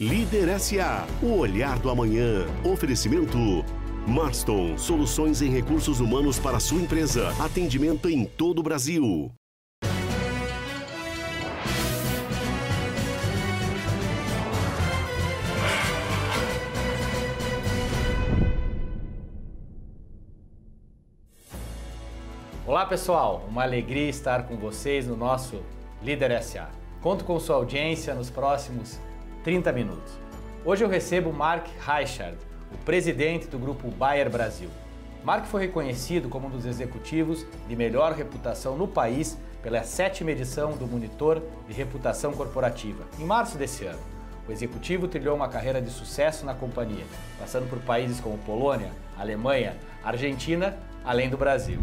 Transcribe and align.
Líder 0.00 0.58
SA, 0.58 1.06
o 1.22 1.36
olhar 1.36 1.78
do 1.78 1.90
amanhã. 1.90 2.46
Oferecimento 2.64 3.36
Marston, 4.08 4.78
soluções 4.78 5.42
em 5.42 5.50
recursos 5.50 6.00
humanos 6.00 6.38
para 6.38 6.58
sua 6.58 6.80
empresa. 6.80 7.28
Atendimento 7.38 8.08
em 8.08 8.24
todo 8.24 8.60
o 8.60 8.62
Brasil. 8.62 9.30
Olá 22.66 22.86
pessoal, 22.86 23.46
uma 23.50 23.64
alegria 23.64 24.08
estar 24.08 24.44
com 24.44 24.56
vocês 24.56 25.06
no 25.06 25.14
nosso 25.14 25.60
Líder 26.02 26.42
SA. 26.42 26.70
Conto 27.02 27.22
com 27.22 27.38
sua 27.38 27.56
audiência 27.56 28.14
nos 28.14 28.30
próximos 28.30 28.98
30 29.42 29.72
minutos. 29.72 30.12
Hoje 30.64 30.84
eu 30.84 30.88
recebo 30.88 31.32
Mark 31.32 31.66
Reichard, 31.80 32.36
o 32.72 32.78
presidente 32.84 33.46
do 33.46 33.58
grupo 33.58 33.90
Bayer 33.90 34.28
Brasil. 34.28 34.68
Mark 35.24 35.46
foi 35.46 35.62
reconhecido 35.62 36.28
como 36.28 36.46
um 36.46 36.50
dos 36.50 36.66
executivos 36.66 37.46
de 37.66 37.74
melhor 37.76 38.12
reputação 38.12 38.76
no 38.76 38.86
país 38.86 39.38
pela 39.62 39.82
sétima 39.82 40.30
edição 40.30 40.72
do 40.72 40.86
Monitor 40.86 41.42
de 41.66 41.74
Reputação 41.74 42.32
Corporativa, 42.32 43.04
em 43.18 43.24
março 43.24 43.56
desse 43.56 43.84
ano. 43.84 43.98
O 44.48 44.52
executivo 44.52 45.08
trilhou 45.08 45.36
uma 45.36 45.48
carreira 45.48 45.80
de 45.80 45.90
sucesso 45.90 46.44
na 46.44 46.54
companhia, 46.54 47.04
passando 47.38 47.68
por 47.68 47.78
países 47.80 48.20
como 48.20 48.38
Polônia, 48.38 48.90
Alemanha, 49.18 49.76
Argentina, 50.02 50.76
além 51.04 51.28
do 51.30 51.36
Brasil. 51.36 51.78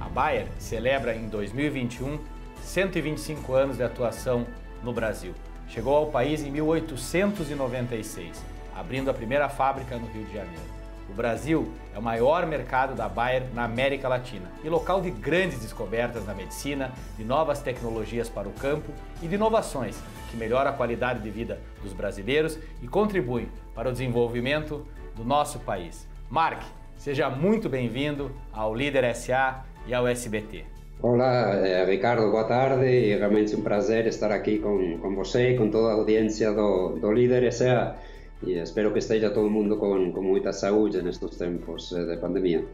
A 0.00 0.08
Bayer 0.08 0.48
celebra 0.58 1.14
em 1.14 1.28
2021 1.28 2.18
125 2.62 3.54
anos 3.54 3.76
de 3.76 3.82
atuação 3.82 4.46
no 4.82 4.92
Brasil. 4.92 5.34
Chegou 5.68 5.96
ao 5.96 6.06
país 6.06 6.42
em 6.42 6.50
1896, 6.50 8.42
abrindo 8.74 9.10
a 9.10 9.14
primeira 9.14 9.48
fábrica 9.48 9.96
no 9.96 10.06
Rio 10.06 10.24
de 10.24 10.34
Janeiro. 10.34 10.74
O 11.08 11.12
Brasil 11.12 11.70
é 11.94 11.98
o 11.98 12.02
maior 12.02 12.46
mercado 12.46 12.94
da 12.94 13.08
Bayer 13.08 13.44
na 13.52 13.64
América 13.64 14.08
Latina 14.08 14.50
e 14.62 14.68
local 14.68 15.00
de 15.00 15.10
grandes 15.10 15.60
descobertas 15.60 16.24
na 16.26 16.34
medicina, 16.34 16.92
de 17.16 17.24
novas 17.24 17.60
tecnologias 17.60 18.28
para 18.28 18.48
o 18.48 18.52
campo 18.52 18.92
e 19.22 19.28
de 19.28 19.34
inovações 19.34 19.96
que 20.30 20.36
melhoram 20.36 20.70
a 20.70 20.74
qualidade 20.74 21.20
de 21.20 21.30
vida 21.30 21.60
dos 21.82 21.92
brasileiros 21.92 22.58
e 22.82 22.88
contribuem 22.88 23.48
para 23.74 23.88
o 23.88 23.92
desenvolvimento 23.92 24.86
do 25.14 25.24
nosso 25.24 25.60
país. 25.60 26.08
Mark, 26.28 26.62
seja 26.96 27.28
muito 27.30 27.68
bem-vindo 27.68 28.34
ao 28.52 28.74
Líder 28.74 29.14
SA 29.14 29.64
e 29.86 29.94
ao 29.94 30.08
SBT. 30.08 30.73
Olá, 31.02 31.54
eh, 31.56 31.84
Ricardo, 31.84 32.30
boa 32.30 32.44
tarde 32.44 32.86
e 32.86 33.16
realmente 33.16 33.54
um 33.54 33.62
prazer 33.62 34.06
estar 34.06 34.32
aqui 34.32 34.58
com, 34.58 34.98
com 34.98 35.14
você 35.14 35.50
e 35.50 35.58
com 35.58 35.70
toda 35.70 35.88
a 35.88 35.92
audiência 35.92 36.52
do, 36.52 36.96
do 36.96 37.12
Líder 37.12 37.52
SA 37.52 37.96
e 38.42 38.58
espero 38.58 38.92
que 38.92 38.98
esteja 38.98 39.30
todo 39.30 39.50
mundo 39.50 39.76
com, 39.76 40.12
com 40.12 40.22
muita 40.22 40.52
saúde 40.52 41.02
nestes 41.02 41.36
tempos 41.36 41.92
eh, 41.92 42.04
de 42.04 42.16
pandemia. 42.16 42.64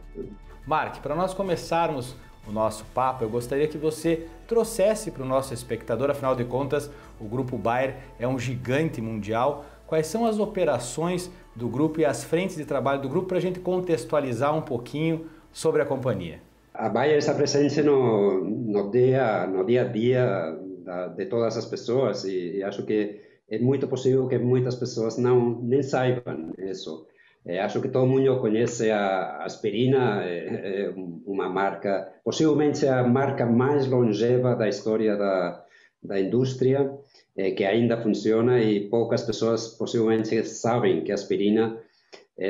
Mark, 0.65 1.01
para 1.01 1.15
nós 1.15 1.33
começarmos 1.33 2.15
o 2.47 2.51
nosso 2.51 2.85
papo, 2.93 3.23
eu 3.23 3.29
gostaria 3.29 3.67
que 3.67 3.77
você 3.77 4.27
trouxesse 4.47 5.11
para 5.11 5.23
o 5.23 5.25
nosso 5.25 5.53
espectador, 5.53 6.09
afinal 6.09 6.35
de 6.35 6.43
contas, 6.43 6.89
o 7.19 7.25
Grupo 7.25 7.57
Bayer 7.57 7.97
é 8.19 8.27
um 8.27 8.39
gigante 8.39 9.01
mundial. 9.01 9.65
Quais 9.85 10.07
são 10.07 10.25
as 10.25 10.39
operações 10.39 11.29
do 11.55 11.67
grupo 11.67 11.99
e 11.99 12.05
as 12.05 12.23
frentes 12.23 12.55
de 12.55 12.65
trabalho 12.65 13.01
do 13.01 13.09
grupo 13.09 13.27
para 13.27 13.37
a 13.37 13.41
gente 13.41 13.59
contextualizar 13.59 14.55
um 14.55 14.61
pouquinho 14.61 15.27
sobre 15.51 15.81
a 15.81 15.85
companhia? 15.85 16.39
A 16.81 16.89
Bayer 16.89 17.19
está 17.19 17.35
presente 17.35 17.83
no, 17.83 18.43
no, 18.43 18.89
dia, 18.89 19.45
no 19.45 19.63
dia 19.63 19.83
a 19.83 19.87
dia 19.87 20.57
da, 20.83 21.09
de 21.09 21.27
todas 21.27 21.55
as 21.55 21.65
pessoas 21.65 22.23
e, 22.23 22.57
e, 22.57 22.63
acho 22.63 22.83
que 22.87 23.21
é 23.47 23.59
muito 23.59 23.87
possível 23.87 24.27
que 24.27 24.39
muitas 24.39 24.73
pessoas 24.73 25.15
não 25.15 25.61
nem 25.61 25.83
saibam 25.83 26.51
isso. 26.57 27.05
É, 27.45 27.59
acho 27.59 27.81
que 27.81 27.89
todo 27.89 28.07
mundo 28.07 28.39
conhece 28.39 28.89
a 28.89 29.43
aspirina, 29.43 30.23
é, 30.23 30.87
é, 30.87 30.93
uma 31.23 31.47
marca, 31.47 32.13
possivelmente 32.23 32.87
a 32.87 33.03
marca 33.03 33.45
mais 33.45 33.85
longeva 33.87 34.55
da 34.55 34.67
história 34.67 35.15
da, 35.15 35.63
da 36.01 36.19
indústria, 36.19 36.91
é, 37.37 37.51
que 37.51 37.63
ainda 37.63 38.01
funciona 38.01 38.59
e 38.59 38.89
poucas 38.89 39.21
pessoas 39.21 39.67
possivelmente 39.67 40.43
sabem 40.45 41.03
que 41.03 41.11
a 41.11 41.15
aspirina, 41.15 41.77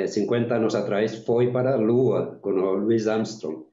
50 0.07 0.53
é, 0.53 0.57
anos 0.57 0.73
atrás, 0.73 1.15
foi 1.25 1.51
para 1.51 1.73
a 1.73 1.75
Lua 1.75 2.39
com 2.41 2.51
o 2.51 2.75
Louis 2.77 3.07
Armstrong. 3.07 3.65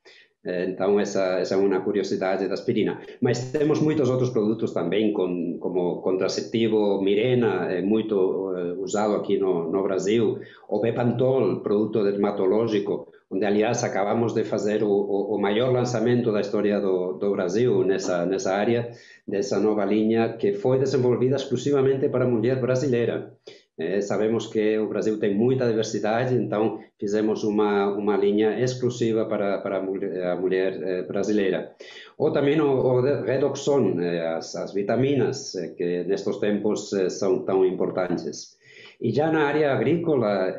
Eh, 0.44 0.66
então, 0.70 1.00
essa, 1.00 1.40
essa 1.40 1.54
é 1.54 1.58
uma 1.58 1.80
curiosidade 1.80 2.46
da 2.46 2.54
aspirina. 2.54 3.00
Mas 3.20 3.50
temos 3.50 3.80
muitos 3.80 4.08
outros 4.08 4.30
produtos 4.30 4.72
também, 4.72 5.12
com, 5.12 5.58
como 5.58 6.00
contraceptivo 6.00 7.00
Mirena, 7.02 7.72
é 7.72 7.82
muito 7.82 8.14
uh, 8.16 8.80
usado 8.82 9.14
aqui 9.16 9.38
no, 9.38 9.70
no 9.70 9.82
Brasil, 9.82 10.38
o 10.68 10.80
Bepantol, 10.80 11.60
produto 11.60 12.04
dermatológico, 12.04 13.08
onde, 13.30 13.44
aliás, 13.44 13.82
acabamos 13.84 14.32
de 14.32 14.44
fazer 14.44 14.82
o, 14.82 14.88
o, 14.90 15.34
o 15.36 15.40
maior 15.40 15.72
lançamento 15.72 16.32
da 16.32 16.40
história 16.40 16.80
do, 16.80 17.14
do 17.14 17.30
Brasil 17.32 17.84
nessa, 17.84 18.24
nessa 18.24 18.54
área, 18.54 18.90
dessa 19.26 19.58
nova 19.58 19.84
linha 19.84 20.34
que 20.34 20.54
foi 20.54 20.78
desenvolvida 20.78 21.36
exclusivamente 21.36 22.08
para 22.08 22.24
a 22.24 22.28
mulher 22.28 22.60
brasileira. 22.60 23.34
É, 23.78 24.00
sabemos 24.00 24.48
que 24.48 24.76
o 24.76 24.88
Brasil 24.88 25.20
tem 25.20 25.34
muita 25.34 25.64
diversidade, 25.68 26.34
então 26.34 26.80
fizemos 26.98 27.44
uma, 27.44 27.86
uma 27.94 28.16
linha 28.16 28.60
exclusiva 28.60 29.24
para, 29.24 29.58
para 29.58 29.78
a 29.78 30.36
mulher, 30.36 30.82
eh, 30.82 31.02
brasileira. 31.02 31.76
Ou 32.18 32.32
também 32.32 32.60
o, 32.60 32.66
o 32.66 33.00
Redoxon, 33.00 34.00
eh, 34.00 34.34
as, 34.34 34.56
as 34.56 34.74
vitaminas 34.74 35.52
que 35.76 36.02
nestes 36.04 36.38
tempos 36.38 36.90
são 37.10 37.44
tão 37.44 37.64
importantes. 37.64 38.58
E 39.00 39.12
já 39.12 39.30
na 39.30 39.44
área 39.46 39.72
agrícola, 39.72 40.56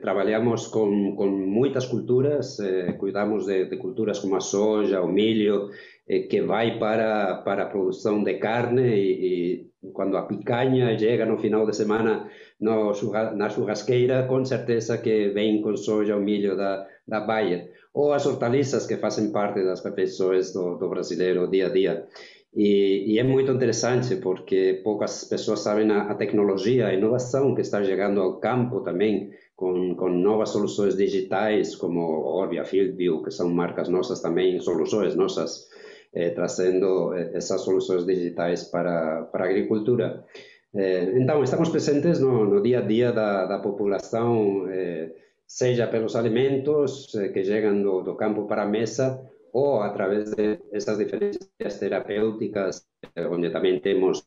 trabalhamos 0.00 0.66
com, 0.68 1.14
com 1.14 1.26
muitas 1.26 1.84
culturas, 1.84 2.56
cuidamos 2.98 3.44
de, 3.44 3.66
de, 3.66 3.76
culturas 3.76 4.18
como 4.18 4.36
a 4.36 4.40
soja, 4.40 5.02
o 5.02 5.08
milho, 5.08 5.68
que 6.06 6.42
vai 6.42 6.78
para, 6.78 7.36
para 7.36 7.64
a 7.64 7.66
produção 7.66 8.22
de 8.22 8.34
carne 8.34 8.82
e, 8.82 9.70
e 9.82 9.90
quando 9.92 10.16
a 10.16 10.22
picanha 10.22 10.96
chega 10.98 11.26
no 11.26 11.38
final 11.38 11.66
de 11.66 11.74
semana 11.74 12.28
no, 12.60 12.92
na 13.34 13.48
churrasqueira, 13.48 14.26
com 14.26 14.44
certeza 14.44 14.98
que 14.98 15.28
vem 15.30 15.60
com 15.62 15.76
soja 15.76 16.14
ou 16.14 16.22
milho 16.22 16.56
da, 16.56 16.86
da 17.06 17.20
Bayer. 17.20 17.70
Ou 17.92 18.12
as 18.12 18.24
hortaliças 18.26 18.86
que 18.86 18.96
fazem 18.96 19.32
parte 19.32 19.62
das 19.62 19.84
refeições 19.84 20.52
do, 20.52 20.76
do 20.76 20.88
brasileiro 20.88 21.50
dia 21.50 21.66
a 21.66 21.70
dia. 21.70 22.06
E, 22.54 23.14
e, 23.14 23.18
é 23.18 23.22
muito 23.22 23.50
interessante 23.50 24.16
porque 24.16 24.82
poucas 24.84 25.24
pessoas 25.24 25.60
sabem 25.60 25.90
a, 25.90 26.02
a, 26.02 26.14
tecnologia, 26.14 26.88
a 26.88 26.94
inovação 26.94 27.54
que 27.54 27.62
está 27.62 27.82
chegando 27.82 28.20
ao 28.20 28.38
campo 28.38 28.80
também, 28.80 29.30
com, 29.56 29.94
com 29.94 30.10
novas 30.10 30.50
soluções 30.50 30.94
digitais 30.94 31.74
como 31.74 32.00
Orbia, 32.00 32.64
Fieldview, 32.64 33.22
que 33.22 33.30
são 33.30 33.48
marcas 33.48 33.88
nossas 33.88 34.20
também, 34.20 34.60
soluções 34.60 35.16
nossas, 35.16 35.66
eh, 36.14 36.30
trazendo 36.30 37.14
eh, 37.14 37.30
essas 37.34 37.60
soluções 37.62 38.04
digitais 38.04 38.64
para, 38.64 39.22
para 39.24 39.44
a 39.44 39.48
agricultura. 39.48 40.24
Eh, 40.74 41.12
então, 41.16 41.42
estamos 41.42 41.68
presentes 41.68 42.20
no, 42.20 42.44
no, 42.44 42.62
dia 42.62 42.78
a 42.80 42.82
dia 42.82 43.12
da, 43.12 43.46
da 43.46 43.58
população, 43.58 44.66
eh, 44.70 45.12
seja 45.46 45.86
pelos 45.86 46.16
alimentos 46.16 47.14
eh, 47.14 47.28
que 47.28 47.44
chegam 47.44 47.82
do, 47.82 48.02
do 48.02 48.14
campo 48.16 48.46
para 48.46 48.62
a 48.62 48.66
mesa, 48.66 49.20
ou 49.52 49.82
através 49.82 50.30
dessas 50.34 50.98
diferentes 50.98 51.48
terapêuticas, 51.78 52.86
eh, 53.14 53.26
onde 53.26 53.50
também 53.50 53.80
temos 53.80 54.24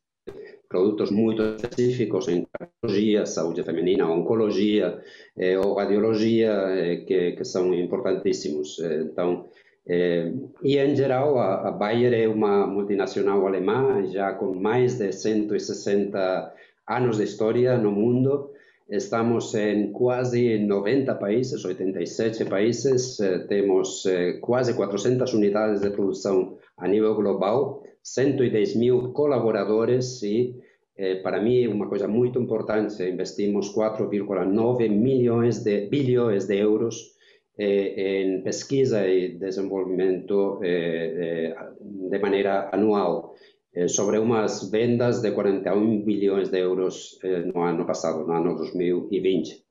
produtos 0.67 1.11
muito 1.11 1.41
específicos 1.55 2.27
em 2.27 2.45
cardiologia, 2.51 3.25
saúde 3.25 3.63
feminina, 3.63 4.09
oncologia 4.09 5.01
eh, 5.37 5.57
ou 5.57 5.75
radiologia, 5.75 6.51
eh, 6.51 6.97
que, 7.07 7.31
que, 7.33 7.45
são 7.45 7.73
importantíssimos. 7.73 8.79
Eh, 8.79 9.01
então, 9.03 9.47
eh, 9.87 10.31
e 10.63 10.77
em 10.77 10.95
geral, 10.95 11.37
a, 11.37 11.69
a, 11.69 11.71
Bayer 11.71 12.13
é 12.13 12.27
uma 12.27 12.65
multinacional 12.67 13.45
alemã, 13.45 14.05
já 14.05 14.33
com 14.33 14.53
mais 14.53 14.97
de 14.97 15.11
160 15.11 16.53
anos 16.87 17.17
de 17.17 17.23
história 17.23 17.77
no 17.77 17.91
mundo, 17.91 18.55
Estamos 18.87 19.55
en 19.55 19.91
quase 19.91 20.59
90 20.59 21.17
países, 21.17 21.65
87 21.65 22.45
países, 22.45 23.19
eh, 23.19 23.39
temos 23.49 24.05
eh, 24.05 24.37
quase 24.39 24.75
400 24.75 25.33
unidades 25.33 25.81
de 25.81 25.89
produção 25.89 26.59
a 26.77 26.87
nível 26.87 27.15
global, 27.15 27.81
110 28.03 28.75
mil 28.75 29.11
colaboradores 29.11 30.21
e, 30.21 30.53
eh, 30.95 31.15
para 31.15 31.41
mim, 31.41 31.65
uma 31.65 31.89
coisa 31.89 32.07
muito 32.07 32.39
importante, 32.39 33.01
investimos 33.01 33.73
4,9 33.73 34.87
milhões 34.87 35.63
de 35.63 35.87
bilhões 35.87 36.45
de 36.45 36.55
euros 36.59 37.14
em 37.57 38.41
pesquisa 38.41 39.07
e 39.07 39.37
desenvolvimento 39.37 40.59
de 40.61 42.19
maneira 42.19 42.69
anual. 42.71 43.35
Eh, 43.75 43.89
sobre 43.89 44.17
umas 44.17 44.71
vendas 44.71 45.21
de 45.21 45.31
41 45.31 46.05
bilhões 46.05 46.49
de 46.49 46.59
euros 46.59 47.19
eh, 47.21 47.41
no 47.41 47.61
ano 47.61 47.85
passado, 47.85 48.25
no 48.25 48.33
ano 48.33 48.55
2020. 48.55 49.65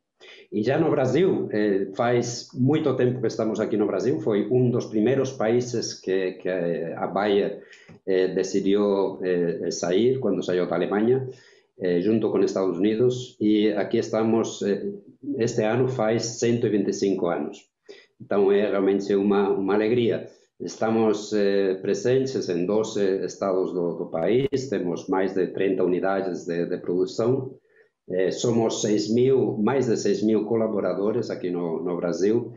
E 0.53 0.63
já 0.63 0.79
no 0.79 0.91
Brasil, 0.91 1.49
eh, 1.51 1.89
faz 1.97 2.49
muito 2.55 2.95
tempo 2.97 3.21
que 3.23 3.27
estamos 3.29 3.61
aqui 3.61 3.79
no 3.79 3.87
Brasil, 3.87 4.21
foi 4.21 4.47
um 4.51 4.71
dos 4.71 4.87
primeiros 4.87 5.33
países 5.33 5.99
que, 6.01 6.33
que 6.33 6.49
a 6.49 7.07
Bayer 7.07 7.63
decidiu 8.35 9.19
sair, 9.71 10.19
quando 10.21 10.45
saiu 10.45 10.67
da 10.69 10.77
Alemanha, 10.77 11.27
eh, 11.79 12.01
junto 12.01 12.31
com 12.31 12.41
Estados 12.41 12.79
Unidos, 12.79 13.37
e 13.41 13.73
aqui 13.73 13.99
estamos, 13.99 14.63
eh, 14.63 14.93
este 15.39 15.63
ano 15.65 15.89
faz 15.89 16.39
125 16.39 17.27
anos. 17.29 17.74
Então 18.25 18.51
é 18.51 18.71
realmente 18.71 19.15
uma, 19.15 19.51
uma 19.51 19.75
alegria. 19.75 20.27
Estamos 20.61 21.33
eh, 21.33 21.75
presentes 21.83 22.49
em 22.49 22.65
12 22.65 23.25
estados 23.25 23.73
do, 23.73 23.97
do, 23.97 24.07
país, 24.07 24.69
temos 24.71 25.09
mais 25.09 25.35
de 25.35 25.49
30 25.49 25.85
unidades 25.85 26.47
de, 26.47 26.65
de 26.65 26.79
produção, 26.79 27.55
eh, 28.09 28.31
somos 28.31 28.81
6 28.81 29.13
mil, 29.13 29.59
mais 29.59 29.87
de 29.87 29.97
6 29.97 30.23
mil 30.23 30.45
colaboradores 30.45 31.29
aqui 31.29 31.51
no, 31.51 31.83
no 31.83 31.97
Brasil 31.97 32.55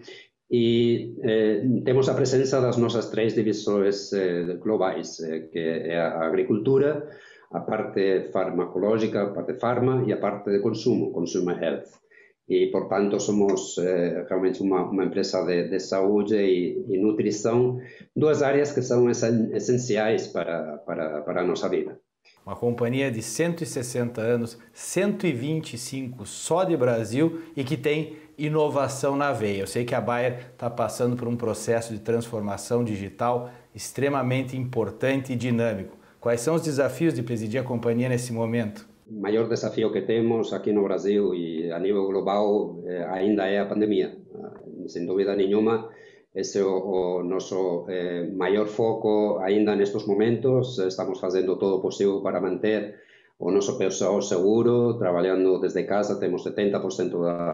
e 0.50 1.16
eh, 1.24 1.62
temos 1.84 2.08
a 2.08 2.14
presença 2.14 2.62
das 2.62 2.78
nossas 2.78 3.10
três 3.10 3.34
divisões 3.34 4.14
eh, 4.14 4.56
globais, 4.64 5.20
eh, 5.20 5.50
que 5.52 5.60
é 5.60 6.00
a 6.00 6.26
agricultura, 6.26 7.10
a 7.52 7.60
parte 7.60 8.30
farmacológica, 8.32 9.24
a 9.24 9.32
parte 9.32 9.56
farma 9.56 10.06
e 10.08 10.14
a 10.14 10.18
parte 10.18 10.50
de 10.52 10.60
consumo, 10.60 11.12
consumer 11.12 11.62
health. 11.62 12.07
E, 12.48 12.68
portanto, 12.68 13.20
somos 13.20 13.78
eh, 13.78 14.26
realmente 14.30 14.62
uma, 14.62 14.84
uma 14.90 15.04
empresa 15.04 15.44
de, 15.44 15.68
de 15.68 15.80
saúde 15.80 16.36
e, 16.36 16.82
e, 16.88 16.98
nutrição, 16.98 17.80
duas 18.16 18.42
áreas 18.42 18.72
que 18.72 18.82
são 18.82 19.10
essenciais 19.10 20.28
para, 20.28 20.78
para, 20.86 21.22
para 21.22 21.42
a 21.42 21.44
nossa 21.44 21.68
vida. 21.68 22.00
Uma 22.46 22.56
companhia 22.56 23.12
de 23.12 23.22
160 23.22 24.22
anos, 24.22 24.58
125 24.72 26.26
só 26.26 26.64
de 26.64 26.78
Brasil 26.78 27.42
e 27.56 27.64
que 27.66 27.76
tem 27.76 28.16
inovação 28.38 29.18
na 29.18 29.34
veia. 29.34 29.60
Eu 29.60 29.68
sei 29.68 29.84
que 29.84 29.94
a 29.94 30.00
Bayer 30.00 30.52
está 30.54 30.70
passando 30.70 31.18
por 31.18 31.28
um 31.28 31.36
processo 31.36 31.92
de 31.92 32.00
transformação 32.00 32.86
digital 32.86 33.52
extremamente 33.76 34.56
importante 34.56 35.34
e 35.34 35.36
dinâmico. 35.36 35.98
Quais 36.22 36.40
são 36.40 36.56
os 36.56 36.62
desafios 36.62 37.14
de 37.14 37.22
presidir 37.22 37.60
a 37.60 37.64
companhia 37.64 38.08
nesse 38.08 38.32
momento? 38.32 38.88
O 39.10 39.22
maior 39.22 39.48
desafío 39.48 39.92
que 39.92 40.02
temos 40.02 40.54
aquí 40.54 40.72
no 40.74 40.84
Brasil 40.84 41.34
e 41.34 41.72
a 41.72 41.80
nível 41.80 42.06
global 42.08 42.82
eh, 42.86 43.06
ainda 43.18 43.48
é 43.48 43.60
a 43.60 43.66
pandemia. 43.66 44.10
Eh, 44.12 44.88
Sem 44.88 45.06
dúvida 45.06 45.36
nenhuma, 45.36 45.90
esse 46.36 46.60
é 46.60 46.64
o, 46.64 47.20
o 47.20 47.24
nosso 47.24 47.86
eh, 47.90 48.30
maior 48.44 48.68
foco 48.68 49.40
ainda 49.40 49.76
nestes 49.76 50.06
momentos. 50.06 50.78
Estamos 50.80 51.20
fazendo 51.20 51.58
todo 51.58 51.78
o 51.78 51.82
possível 51.82 52.22
para 52.22 52.42
manter 52.42 52.96
o 53.40 53.52
nosso 53.52 53.78
pessoal 53.78 54.22
seguro, 54.22 54.98
trabalhando 54.98 55.60
desde 55.60 55.84
casa, 55.84 56.20
temos 56.20 56.44
70% 56.44 57.22
da, 57.22 57.54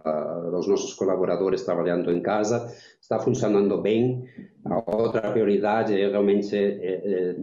dos 0.50 0.65
nossos 0.67 0.94
colaboradores 0.94 1.63
trabalhando 1.63 2.09
em 2.09 2.21
casa, 2.21 2.73
está 3.01 3.19
funcionando 3.19 3.81
bem. 3.81 4.23
A 4.65 4.77
outra 4.89 5.31
prioridade 5.31 5.94
é 5.94 6.07
realmente 6.07 6.55
é, 6.55 7.01
é, 7.03 7.35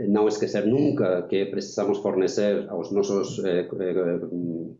não 0.00 0.26
esquecer 0.26 0.66
nunca 0.66 1.22
que 1.22 1.46
precisamos 1.46 1.98
fornecer 1.98 2.66
aos 2.68 2.90
nossos 2.90 3.38
eh, 3.44 3.68
eh, 3.68 4.20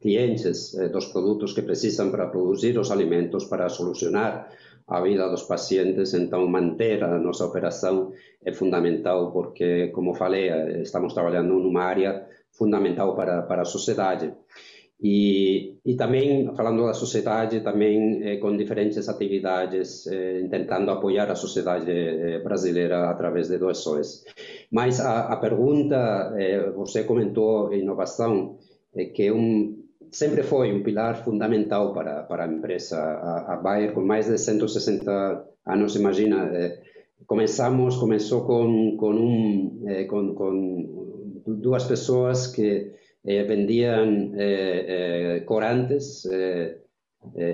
clientes 0.00 0.74
eh, 0.74 0.88
dos 0.88 1.06
produtos 1.06 1.52
que 1.52 1.62
precisam 1.62 2.10
para 2.10 2.26
produzir 2.26 2.76
os 2.78 2.90
alimentos, 2.90 3.44
para 3.44 3.68
solucionar 3.68 4.50
a 4.86 5.00
vida 5.00 5.28
dos 5.28 5.44
pacientes, 5.44 6.12
então 6.14 6.46
manter 6.46 7.02
a 7.04 7.18
nossa 7.18 7.46
operação 7.46 8.12
é 8.44 8.52
fundamental, 8.52 9.32
porque, 9.32 9.88
como 9.88 10.14
falei, 10.14 10.50
estamos 10.82 11.14
trabalhando 11.14 11.54
numa 11.54 11.84
área 11.84 12.26
fundamental 12.52 13.16
para, 13.16 13.42
para 13.42 13.62
a 13.62 13.64
sociedade. 13.64 14.34
E, 15.02 15.76
e 15.84 15.96
também, 15.96 16.54
falando 16.56 16.86
da 16.86 16.94
sociedade, 16.94 17.60
também 17.60 18.22
eh, 18.22 18.36
com 18.38 18.56
diferentes 18.56 19.08
atividades, 19.08 20.06
eh, 20.06 20.46
tentando 20.50 20.90
apoiar 20.90 21.30
a 21.30 21.34
sociedade 21.34 21.90
eh, 21.90 22.38
brasileira 22.38 23.10
através 23.10 23.48
de 23.48 23.58
doações. 23.58 24.24
Mas 24.70 25.00
a, 25.00 25.32
a 25.32 25.36
pergunta, 25.36 26.32
eh, 26.38 26.70
você 26.70 27.04
comentou 27.04 27.72
inovação, 27.74 28.56
é 28.94 29.06
que 29.06 29.30
um, 29.30 29.84
sempre 30.10 30.42
foi 30.44 30.72
um 30.72 30.82
pilar 30.82 31.24
fundamental 31.24 31.92
para, 31.92 32.22
para 32.22 32.44
a 32.44 32.48
empresa. 32.48 32.96
A, 32.96 33.54
a 33.54 33.56
Bayer, 33.56 33.92
com 33.92 34.00
mais 34.00 34.26
de 34.26 34.38
160 34.38 35.44
anos, 35.66 35.96
imagina, 35.96 36.48
eh, 36.54 36.80
começamos, 37.26 37.96
começou 37.96 38.46
com, 38.46 38.96
com, 38.96 39.10
um, 39.10 39.84
eh, 39.88 40.04
com, 40.04 40.34
com 40.34 41.42
duas 41.46 41.84
pessoas 41.84 42.46
que 42.46 42.92
vendiam 43.24 44.32
eh, 44.36 45.42
corantes, 45.46 46.24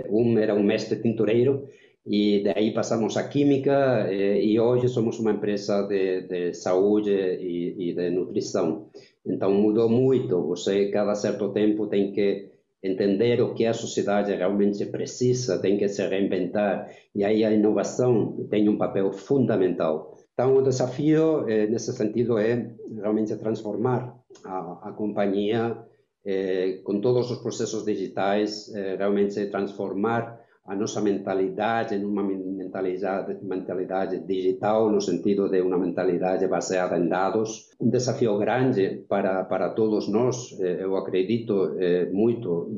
um 0.08 0.38
era 0.38 0.54
um 0.54 0.62
mestre 0.62 1.00
tintureiro, 1.00 1.68
e 2.06 2.42
daí 2.42 2.72
passamos 2.72 3.16
a 3.16 3.28
química 3.28 4.10
e 4.12 4.58
hoje 4.58 4.88
somos 4.88 5.18
uma 5.20 5.32
empresa 5.32 5.82
de, 5.86 6.22
de 6.22 6.54
saúde 6.54 7.10
e, 7.12 7.90
e 7.90 7.94
de 7.94 8.10
nutrição. 8.10 8.88
Então 9.24 9.52
mudou 9.52 9.88
muito. 9.88 10.42
Você 10.46 10.90
cada 10.90 11.14
certo 11.14 11.50
tempo 11.52 11.86
tem 11.86 12.12
que 12.12 12.50
entender 12.82 13.40
o 13.42 13.54
que 13.54 13.66
a 13.66 13.74
sociedade 13.74 14.34
realmente 14.34 14.86
precisa, 14.86 15.60
tem 15.60 15.76
que 15.76 15.88
se 15.88 16.06
reinventar. 16.06 16.90
E 17.14 17.22
aí 17.22 17.44
a 17.44 17.52
inovação 17.52 18.46
tem 18.50 18.68
um 18.68 18.78
papel 18.78 19.12
fundamental. 19.12 20.09
Então, 20.40 20.56
o 20.56 20.62
desafio 20.62 21.46
eh, 21.50 21.66
nesse 21.66 21.92
sentido 21.92 22.38
é 22.38 22.72
realmente 22.96 23.36
transformar 23.36 24.16
a, 24.42 24.88
a 24.88 24.92
companhia 24.92 25.76
eh, 26.24 26.80
com 26.82 26.98
todos 26.98 27.30
os 27.30 27.36
processos 27.42 27.84
digitais, 27.84 28.74
eh, 28.74 28.96
realmente 28.96 29.44
transformar 29.50 30.39
a 30.66 30.76
nossa 30.76 31.00
mentalidade 31.00 31.98
numa 31.98 32.22
mentalidade, 32.22 33.38
mentalidade 33.42 34.20
digital, 34.20 34.90
no 34.90 35.00
sentido 35.00 35.48
de 35.48 35.60
uma 35.60 35.78
mentalidade 35.78 36.46
baseada 36.46 36.98
em 36.98 37.08
dados. 37.08 37.70
Um 37.80 37.90
desafio 37.90 38.38
grande 38.38 39.04
para, 39.08 39.44
para 39.44 39.70
todos 39.70 40.08
nós, 40.08 40.56
eu 40.60 40.96
acredito 40.96 41.74
muito 42.12 42.68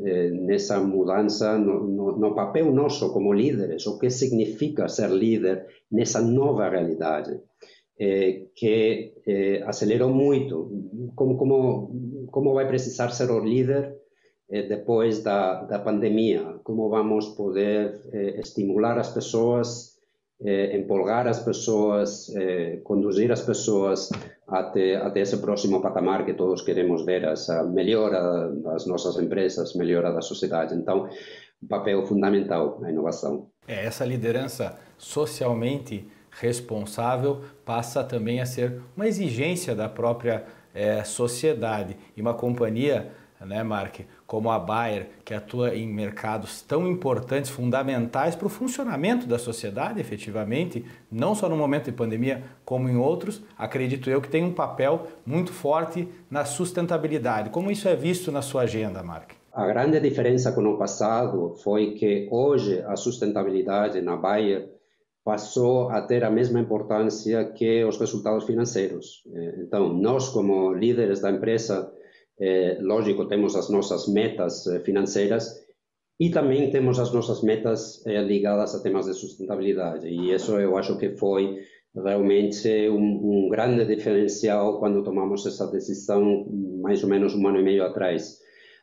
nessa 0.47 0.81
mudança 0.81 1.59
no, 1.59 1.87
no, 1.87 2.19
no 2.19 2.35
papel 2.35 2.73
nosso 2.73 3.13
como 3.13 3.33
líderes, 3.33 3.87
o 3.87 3.99
que 3.99 4.11
significa 4.11 4.89
ser 4.89 5.11
líder 5.11 5.67
nessa 5.91 6.23
nova 6.23 6.69
realidade. 6.69 7.41
que 8.57 9.13
acelerou 9.67 10.09
muito. 10.09 10.71
Como, 11.15 11.37
como, 11.37 12.27
como 12.31 12.55
vai 12.55 12.67
precisar 12.67 13.11
ser 13.11 13.31
o 13.31 13.45
líder 13.45 14.02
depois 14.61 15.23
da, 15.23 15.63
da 15.63 15.79
pandemia, 15.79 16.61
como 16.63 16.91
vamos 16.91 17.29
poder 17.29 18.03
eh, 18.13 18.39
estimular 18.39 18.99
as 18.99 19.09
pessoas, 19.09 19.97
eh, 20.45 20.77
empolgar 20.77 21.27
as 21.27 21.41
pessoas, 21.41 22.29
eh, 22.37 22.81
conduzir 22.85 23.33
as 23.33 23.41
pessoas 23.41 24.11
até, 24.47 24.97
até 24.97 25.21
esse 25.21 25.39
próximo 25.39 25.81
patamar 25.81 26.27
que 26.27 26.35
todos 26.35 26.61
queremos 26.61 27.03
ver, 27.07 27.25
essa 27.25 27.63
melhora 27.65 28.53
das 28.57 28.87
nossas 28.87 29.17
empresas, 29.17 29.75
melhora 29.75 30.13
da 30.13 30.21
sociedade. 30.21 30.75
Então, 30.75 31.09
um 31.63 31.67
papel 31.67 32.05
fundamental 32.05 32.79
a 32.83 32.91
inovação. 32.91 33.47
É, 33.67 33.87
essa 33.87 34.05
liderança 34.05 34.79
socialmente 34.99 36.07
responsável 36.31 37.41
passa 37.65 38.05
também 38.05 38.41
a 38.41 38.47
ser 38.47 38.83
uma 38.97 39.07
exigência 39.07 39.75
da 39.75 39.89
própria 39.89 40.45
é, 40.75 41.05
sociedade 41.05 41.97
e 42.17 42.21
uma 42.21 42.35
companhia 42.35 43.13
né, 43.47 43.63
Mark, 43.63 44.01
como 44.27 44.51
a 44.51 44.59
Bayer, 44.59 45.09
que 45.25 45.35
atua 45.35 45.75
em 45.75 45.87
mercados 45.87 46.63
tão 46.63 46.87
importantes, 46.89 47.51
fundamentais 47.51 48.35
para 48.35 48.47
o 48.47 48.51
funcionamento 48.51 49.27
da 49.27 49.39
sociedade, 49.39 50.01
efetivamente, 50.01 50.85
não 51.11 51.35
só 51.35 51.49
no 51.49 51.57
momento 51.57 51.87
de 51.87 51.93
pandemia, 51.93 52.43
como 52.65 52.89
em 52.89 52.97
outros, 52.97 53.43
acredito 53.59 54.09
eu 54.09 54.21
que 54.21 54.29
tem 54.29 54.45
um 54.45 54.53
papel 54.53 55.07
muito 55.27 55.53
forte 55.53 56.09
na 56.31 56.45
sustentabilidade. 56.45 57.51
Como 57.51 57.71
isso 57.71 57.89
é 57.89 57.97
visto 57.97 58.33
na 58.33 58.43
sua 58.43 58.63
agenda, 58.63 59.03
Mark? 59.03 59.33
A 59.53 59.67
grande 59.67 60.01
diferença 60.01 60.51
com 60.53 60.63
o 60.63 60.79
passado 60.79 61.55
foi 61.63 61.93
que 61.93 62.27
hoje 62.31 62.83
a 62.87 62.97
sustentabilidade 62.97 64.01
na 64.01 64.17
Bayer 64.17 64.71
passou 65.25 65.91
a 65.91 66.01
ter 66.01 66.25
a 66.25 66.31
mesma 66.31 66.59
importância 66.59 67.45
que 67.45 67.85
os 67.85 67.99
resultados 67.99 68.45
financeiros. 68.45 69.23
Então, 69.59 69.93
nós 69.93 70.29
como 70.29 70.73
líderes 70.73 71.21
da 71.21 71.31
empresa 71.31 71.93
é, 72.45 72.79
lógico, 72.81 73.29
temos 73.29 73.55
as 73.55 73.71
nossas 73.71 74.09
metas 74.09 74.67
eh, 74.67 74.81
financeiras 74.81 75.65
e 76.19 76.29
também 76.29 76.71
temos 76.71 76.99
as 76.99 77.13
nossas 77.13 77.41
metas 77.41 78.05
é, 78.05 78.21
ligadas 78.21 78.75
a 78.75 78.83
temas 78.83 79.07
de 79.07 79.15
sustentabilidade. 79.15 80.09
E 80.09 80.35
isso 80.35 80.59
eu 80.59 80.77
acho 80.77 80.99
que 80.99 81.17
foi 81.17 81.59
realmente 81.95 82.69
um, 82.89 83.45
um, 83.47 83.49
grande 83.49 83.85
diferencial 83.85 84.81
quando 84.81 85.05
tomamos 85.05 85.47
essa 85.47 85.71
decisão, 85.71 86.45
mais 86.83 87.05
ou 87.05 87.09
menos 87.09 87.33
um 87.33 87.47
ano 87.47 87.61
e 87.61 87.63
meio 87.63 87.85
atrás. 87.85 88.41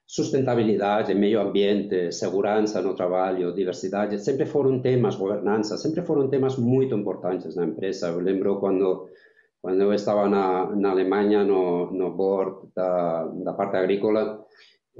Sustentabilidade, 0.07 1.13
meio 1.13 1.41
ambiente, 1.41 2.13
segurança 2.13 2.81
no 2.81 2.95
trabalho, 2.95 3.53
diversidade, 3.53 4.23
sempre 4.23 4.45
foram 4.45 4.81
temas, 4.81 5.15
governança, 5.15 5.77
sempre 5.77 6.01
foram 6.01 6.29
temas 6.29 6.57
muito 6.57 6.95
importantes 6.95 7.57
na 7.57 7.65
empresa. 7.65 8.07
Eu 8.07 8.19
lembro 8.19 8.57
quando 8.57 9.09
Cando 9.61 9.83
eu 9.83 9.93
estaba 9.93 10.29
na, 10.29 10.73
na 10.75 10.91
Alemanha, 10.91 11.43
no, 11.43 11.91
no 11.91 12.11
board 12.11 12.69
da, 12.75 13.25
da 13.25 13.53
parte 13.53 13.75
agrícola, 13.75 14.45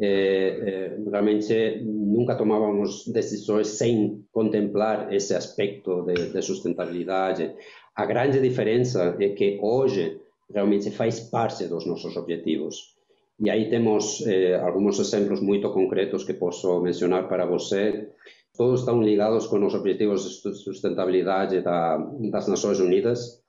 eh, 0.01 0.59
eh, 0.69 0.97
realmente 1.09 1.81
nunca 1.83 2.35
tomábamos 2.35 3.05
decisões 3.07 3.67
sem 3.67 4.23
contemplar 4.31 5.13
esse 5.13 5.33
aspecto 5.33 6.03
de, 6.03 6.31
de 6.33 6.41
sustentabilidade. 6.41 7.53
A 7.95 8.05
grande 8.05 8.39
diferença 8.41 9.15
é 9.19 9.29
que 9.29 9.59
hoje 9.61 10.19
realmente 10.53 10.91
faz 10.91 11.19
parte 11.19 11.67
dos 11.67 11.85
nossos 11.85 12.15
objetivos. 12.17 12.95
E 13.39 13.49
aí 13.49 13.69
temos 13.69 14.25
eh, 14.27 14.55
alguns 14.55 14.99
exemplos 14.99 15.41
muito 15.41 15.71
concretos 15.71 16.25
que 16.25 16.33
posso 16.33 16.81
mencionar 16.81 17.27
para 17.27 17.45
você. 17.45 18.09
Todos 18.57 18.81
estão 18.81 19.01
ligados 19.01 19.47
com 19.47 19.65
os 19.65 19.73
objetivos 19.73 20.41
de 20.43 20.53
sustentabilidade 20.53 21.61
da, 21.61 21.97
das 22.31 22.47
Nações 22.47 22.79
Unidas. 22.79 23.41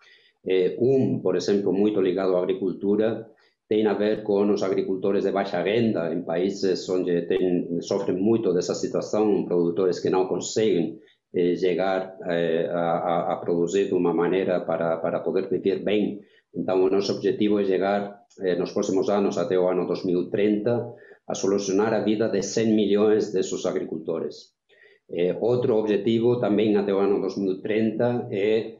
Eh, 0.47 0.77
un, 0.79 1.21
por 1.23 1.37
exemplo, 1.37 1.73
muito 1.73 2.01
ligado 2.01 2.37
à 2.37 2.41
agricultura, 2.41 3.31
tem 3.69 3.87
a 3.87 3.95
ver 3.95 4.23
com 4.23 4.51
os 4.51 4.63
agricultores 4.63 5.25
de 5.25 5.31
baixa 5.31 5.63
renda 5.63 6.13
em 6.13 6.23
países 6.23 6.89
onde 6.89 7.23
tem, 7.23 7.81
sofrem 7.81 8.17
muito 8.17 8.53
dessa 8.53 8.75
situação, 8.75 9.45
produtores 9.45 10.01
que 10.01 10.11
não 10.11 10.27
conseguem 10.27 10.99
eh, 11.33 11.55
chegar 11.55 12.17
eh, 12.27 12.69
a, 12.73 13.33
a, 13.33 13.37
produzir 13.37 13.87
de 13.87 13.95
uma 13.95 14.13
maneira 14.13 14.61
para, 14.61 14.97
para 14.97 15.21
poder 15.21 15.49
viver 15.49 15.85
bem. 15.85 16.21
Então, 16.53 16.83
o 16.83 16.91
nosso 16.91 17.13
objetivo 17.13 17.61
é 17.61 17.65
chegar 17.65 18.25
eh, 18.41 18.57
nos 18.57 18.73
próximos 18.73 19.09
anos, 19.09 19.39
até 19.39 19.57
o 19.57 19.69
ano 19.69 19.87
2030, 19.87 20.93
a 21.29 21.35
solucionar 21.35 21.95
a 21.95 22.01
vida 22.01 22.29
de 22.29 22.43
100 22.43 22.75
milhões 22.75 23.33
desses 23.33 23.65
agricultores. 23.65 24.53
Eh, 25.09 25.37
outro 25.41 25.77
objetivo 25.77 26.41
também 26.41 26.77
até 26.77 26.93
o 26.93 26.99
ano 26.99 27.21
2030 27.21 28.29
é 28.33 28.80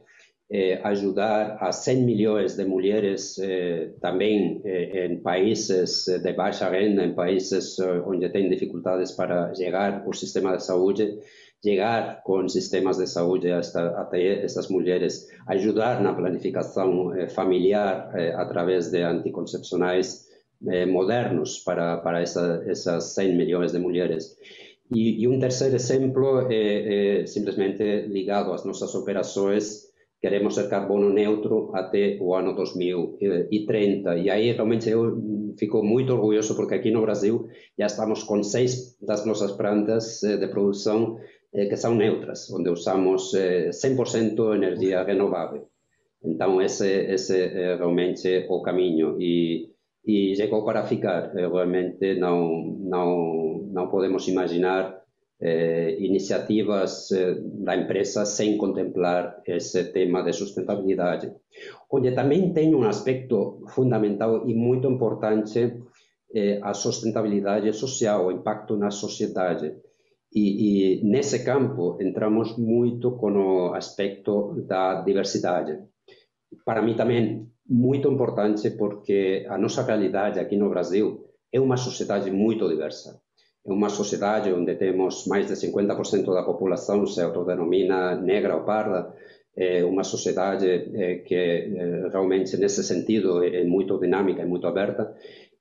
eh, 0.51 0.81
ajudar 0.83 1.57
a 1.61 1.71
100 1.71 2.03
milhões 2.03 2.57
de 2.57 2.65
mulheres 2.65 3.39
eh, 3.39 3.91
também 4.01 4.61
eh, 4.65 5.07
em 5.07 5.21
países 5.21 6.05
de 6.05 6.33
baixa 6.33 6.69
renda, 6.69 7.05
em 7.05 7.13
países 7.13 7.79
eh, 7.79 8.03
onde 8.05 8.27
têm 8.29 8.49
dificuldades 8.49 9.13
para 9.13 9.53
chegar 9.55 10.03
ao 10.05 10.13
sistema 10.13 10.57
de 10.57 10.63
saúde, 10.63 11.19
chegar 11.63 12.21
com 12.23 12.49
sistemas 12.49 12.97
de 12.97 13.07
saúde 13.07 13.47
esta, 13.47 13.91
até 14.01 14.43
essas 14.43 14.67
mulheres, 14.67 15.29
ajudar 15.47 16.01
na 16.01 16.13
planificação 16.13 17.15
eh, 17.15 17.29
familiar 17.29 18.11
eh, 18.13 18.33
através 18.35 18.91
de 18.91 19.01
anticoncepcionais 19.01 20.29
modernos 20.89 21.57
para, 21.57 21.97
para 21.97 22.21
essa, 22.21 22.63
essas 22.67 23.15
100 23.15 23.35
milhões 23.35 23.71
de 23.71 23.79
mulheres. 23.79 24.37
E, 24.93 25.23
e 25.23 25.27
um 25.27 25.39
terceiro 25.39 25.75
exemplo 25.75 26.47
simplesmente 27.25 27.81
ligado 28.01 28.53
às 28.53 28.63
nossas 28.63 28.93
operações 28.93 29.90
queremos 30.21 30.53
ser 30.53 30.69
carbono 30.69 31.09
neutro 31.09 31.71
até 31.73 32.17
o 32.21 32.35
ano 32.35 32.53
2030. 32.55 34.17
E 34.17 34.29
aí 34.29 34.51
realmente 34.51 34.89
eu 34.89 35.17
fico 35.57 35.83
muito 35.83 36.13
orgulhoso 36.13 36.55
porque 36.55 36.75
aqui 36.75 36.91
no 36.91 37.01
Brasil 37.01 37.47
já 37.77 37.87
estamos 37.87 38.23
com 38.23 38.43
seis 38.43 38.97
das 39.01 39.25
nossas 39.25 39.53
plantas 39.53 40.23
eh, 40.23 40.37
de 40.37 40.47
produção 40.47 41.17
eh, 41.53 41.65
que 41.65 41.75
são 41.75 41.95
neutras, 41.95 42.49
onde 42.51 42.69
usamos 42.69 43.33
100% 43.33 44.53
eh, 44.53 44.55
energia 44.55 45.03
renovável. 45.03 45.67
Então 46.23 46.61
esse, 46.61 46.87
esse 46.87 47.35
é 47.35 47.75
realmente 47.75 48.45
o 48.47 48.61
caminho 48.61 49.17
e, 49.19 49.71
e 50.05 50.35
chegou 50.35 50.63
para 50.63 50.85
ficar. 50.85 51.33
Realmente 51.33 52.19
não, 52.19 52.77
não, 52.79 53.69
não 53.73 53.89
podemos 53.89 54.27
imaginar 54.27 55.00
eh, 55.41 55.97
iniciativas 55.99 57.11
eh, 57.11 57.35
da 57.65 57.75
empresa 57.75 58.25
sem 58.25 58.57
contemplar 58.57 59.41
esse 59.47 59.91
tema 59.91 60.21
de 60.21 60.33
sustentabilidade. 60.33 61.33
Onde 61.89 62.11
também 62.11 62.53
tem 62.53 62.75
um 62.75 62.83
aspecto 62.83 63.65
fundamental 63.69 64.47
e 64.47 64.53
muito 64.53 64.87
importante 64.87 65.81
eh, 66.33 66.59
a 66.61 66.73
sustentabilidade 66.73 67.73
social, 67.73 68.27
o 68.27 68.31
impacto 68.31 68.77
na 68.77 68.91
sociedade. 68.91 69.75
E, 70.33 70.99
e, 70.99 71.03
nesse 71.03 71.43
campo 71.43 71.97
entramos 71.99 72.55
muito 72.57 73.17
com 73.17 73.31
o 73.33 73.73
aspecto 73.73 74.53
da 74.67 75.01
diversidade. 75.01 75.77
Para 76.63 76.81
mim 76.81 76.95
também 76.95 77.47
muito 77.67 78.09
importante 78.11 78.69
porque 78.71 79.45
a 79.49 79.57
nossa 79.57 79.83
realidade 79.83 80.39
aqui 80.39 80.55
no 80.55 80.69
Brasil 80.69 81.25
é 81.51 81.59
uma 81.59 81.77
sociedade 81.77 82.29
muito 82.29 82.69
diversa. 82.69 83.21
Uma 83.63 83.89
sociedade 83.89 84.51
onde 84.51 84.75
temos 84.75 85.27
mais 85.27 85.45
de 85.47 85.53
50% 85.53 86.33
da 86.33 86.43
população 86.43 87.05
se 87.05 87.21
autodenomina 87.21 88.15
negra 88.15 88.55
ou 88.55 88.63
parda, 88.63 89.13
é 89.55 89.83
uma 89.83 90.03
sociedade 90.03 90.67
é, 90.67 91.15
que 91.15 91.35
é, 91.35 92.07
realmente 92.09 92.57
nesse 92.57 92.83
sentido 92.83 93.43
é 93.43 93.63
muito 93.63 93.99
dinâmica, 93.99 94.41
é 94.41 94.45
muito 94.45 94.65
aberta 94.65 95.13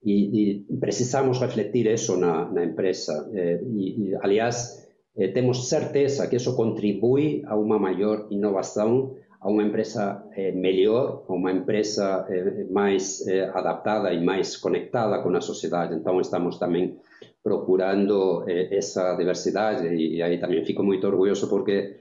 e, 0.03 0.63
e 0.71 0.77
precisamos 0.79 1.39
refletir 1.41 1.87
isso 1.87 2.17
na, 2.17 2.51
na 2.51 2.65
empresa. 2.65 3.29
E, 3.35 4.11
e, 4.11 4.15
aliás, 4.23 4.89
temos 5.35 5.69
certeza 5.69 6.27
que 6.29 6.37
isso 6.37 6.57
contribui 6.57 7.43
a 7.47 7.57
uma 7.57 7.79
maior 7.79 8.29
inovação, 8.31 9.15
a 9.41 9.51
uma 9.51 9.63
empresa 9.63 10.25
melhor, 10.55 11.25
a 11.29 11.33
uma 11.35 11.53
empresa 11.53 12.27
mais 12.71 13.27
adaptada 13.53 14.15
e 14.15 14.25
mais 14.25 14.57
conectada 14.57 15.21
com 15.23 15.37
a 15.37 15.41
sociedade. 15.41 15.95
Então, 15.95 16.21
estamos 16.21 16.59
também 16.59 16.97
procurando 17.43 18.45
eh, 18.49 18.69
essa 18.77 19.15
diversidade 19.17 19.87
e 19.95 20.23
aí 20.23 20.39
também 20.39 20.65
fico 20.65 20.83
muito 20.83 21.07
orgulhoso 21.07 21.49
porque 21.49 21.97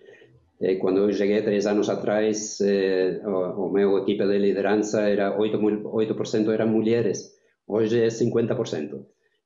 eh, 0.62 0.75
quando 0.75 1.00
eu 1.00 1.13
cheguei 1.13 1.41
três 1.41 1.65
anos 1.65 1.89
atrás 1.89 2.60
eh, 2.62 3.22
o, 3.25 3.67
o, 3.67 3.72
meu 3.72 4.00
equipe 4.00 4.25
de 4.25 4.38
liderança 4.38 5.01
era 5.01 5.38
8%, 5.38 5.81
8 5.86 6.51
eram 6.51 6.67
mulheres 6.67 7.36
hoje 7.67 8.01
é 8.01 8.08
50% 8.08 9.05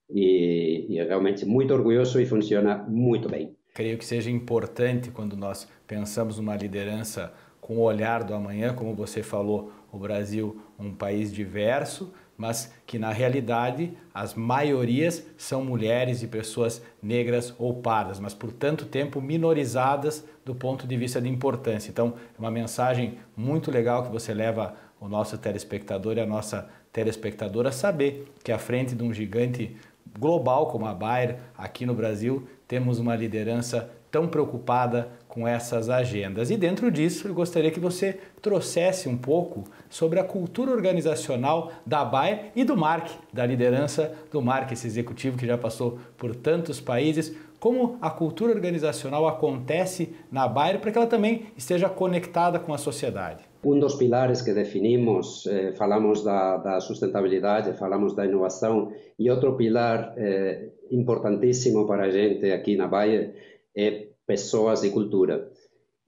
e, 0.10 0.88
e 0.90 1.00
é 1.00 1.04
realmente 1.04 1.46
muito 1.46 1.74
orgulhoso 1.74 2.20
e 2.20 2.26
funciona 2.26 2.86
muito 2.88 3.30
bem. 3.30 3.56
Creio 3.74 3.98
que 3.98 4.06
seja 4.06 4.30
importante 4.30 5.12
quando 5.12 5.36
nós 5.36 5.68
pensamos 5.88 6.38
numa 6.38 6.56
liderança 6.56 7.34
com 7.60 7.78
o 7.78 7.82
olhar 7.82 8.24
do 8.24 8.34
amanhã 8.34 8.74
como 8.74 8.94
você 8.94 9.24
falou 9.24 9.72
o 9.92 9.98
Brasil 9.98 10.62
um 10.78 10.94
país 10.94 11.32
diverso 11.32 12.14
mas 12.44 12.74
que 12.86 13.00
na 13.00 13.10
realidade 13.10 13.94
as 14.14 14.34
maiorias 14.34 15.26
são 15.38 15.64
mulheres 15.64 16.22
e 16.22 16.28
pessoas 16.28 16.84
negras 17.02 17.56
ou 17.58 17.76
pardas, 17.76 18.20
mas 18.20 18.34
por 18.34 18.52
tanto 18.52 18.86
tempo 18.86 19.22
minorizadas 19.22 20.26
do 20.44 20.54
ponto 20.54 20.86
de 20.86 20.98
vista 20.98 21.22
de 21.22 21.30
importância. 21.30 21.90
Então, 21.90 22.16
é 22.38 22.38
uma 22.38 22.52
mensagem 22.52 23.18
muito 23.34 23.72
legal 23.72 24.04
que 24.04 24.12
você 24.12 24.34
leva 24.34 24.76
ao 25.00 25.08
nosso 25.08 25.38
telespectador 25.38 26.18
e 26.18 26.20
à 26.20 26.26
nossa 26.26 26.68
telespectadora 26.92 27.72
saber 27.72 28.30
que 28.44 28.52
à 28.52 28.58
frente 28.58 28.94
de 28.94 29.04
um 29.04 29.14
gigante 29.14 29.78
global 30.20 30.68
como 30.68 30.86
a 30.86 30.94
Bayer, 30.94 31.38
aqui 31.58 31.86
no 31.86 31.94
Brasil, 31.94 32.46
temos 32.68 33.00
uma 33.00 33.16
liderança 33.16 33.90
tão 34.12 34.28
preocupada 34.28 35.08
com 35.34 35.48
essas 35.48 35.90
agendas. 35.90 36.52
E 36.52 36.58
dentro 36.58 36.92
disso, 36.92 37.28
eu 37.28 37.34
gostaria 37.34 37.72
que 37.72 37.80
você 37.80 38.20
trouxesse 38.40 39.10
um 39.10 39.18
pouco 39.18 39.64
sobre 39.90 40.20
a 40.20 40.24
cultura 40.24 40.70
organizacional 40.70 41.72
da 41.84 42.06
Bayer 42.06 42.52
e 42.56 42.64
do 42.64 42.78
Mark, 42.78 43.08
da 43.34 43.44
liderança 43.44 44.14
do 44.32 44.44
Mark, 44.44 44.72
esse 44.72 44.86
executivo 44.86 45.36
que 45.36 45.48
já 45.48 45.58
passou 45.58 45.98
por 46.20 46.36
tantos 46.36 46.80
países, 46.80 47.36
como 47.60 47.98
a 48.00 48.12
cultura 48.12 48.54
organizacional 48.54 49.28
acontece 49.28 50.14
na 50.32 50.48
Bayer 50.48 50.80
para 50.80 50.92
que 50.92 51.00
ela 51.00 51.08
também 51.08 51.48
esteja 51.58 51.90
conectada 51.90 52.60
com 52.60 52.72
a 52.72 52.78
sociedade. 52.78 53.44
Um 53.64 53.80
dos 53.80 53.96
pilares 53.96 54.40
que 54.40 54.54
definimos, 54.54 55.48
eh, 55.48 55.72
falamos 55.72 56.24
da, 56.24 56.58
da, 56.58 56.80
sustentabilidade, 56.80 57.76
falamos 57.80 58.14
da 58.16 58.24
inovação, 58.24 58.92
e 59.18 59.32
outro 59.32 59.56
pilar 59.56 60.14
eh, 60.16 60.70
importantíssimo 60.92 61.88
para 61.88 62.04
a 62.04 62.12
gente 62.12 62.52
aqui 62.52 62.76
na 62.76 62.88
Bayer 62.88 63.34
é 63.76 64.13
pessoas 64.26 64.84
e 64.84 64.90
cultura. 64.90 65.50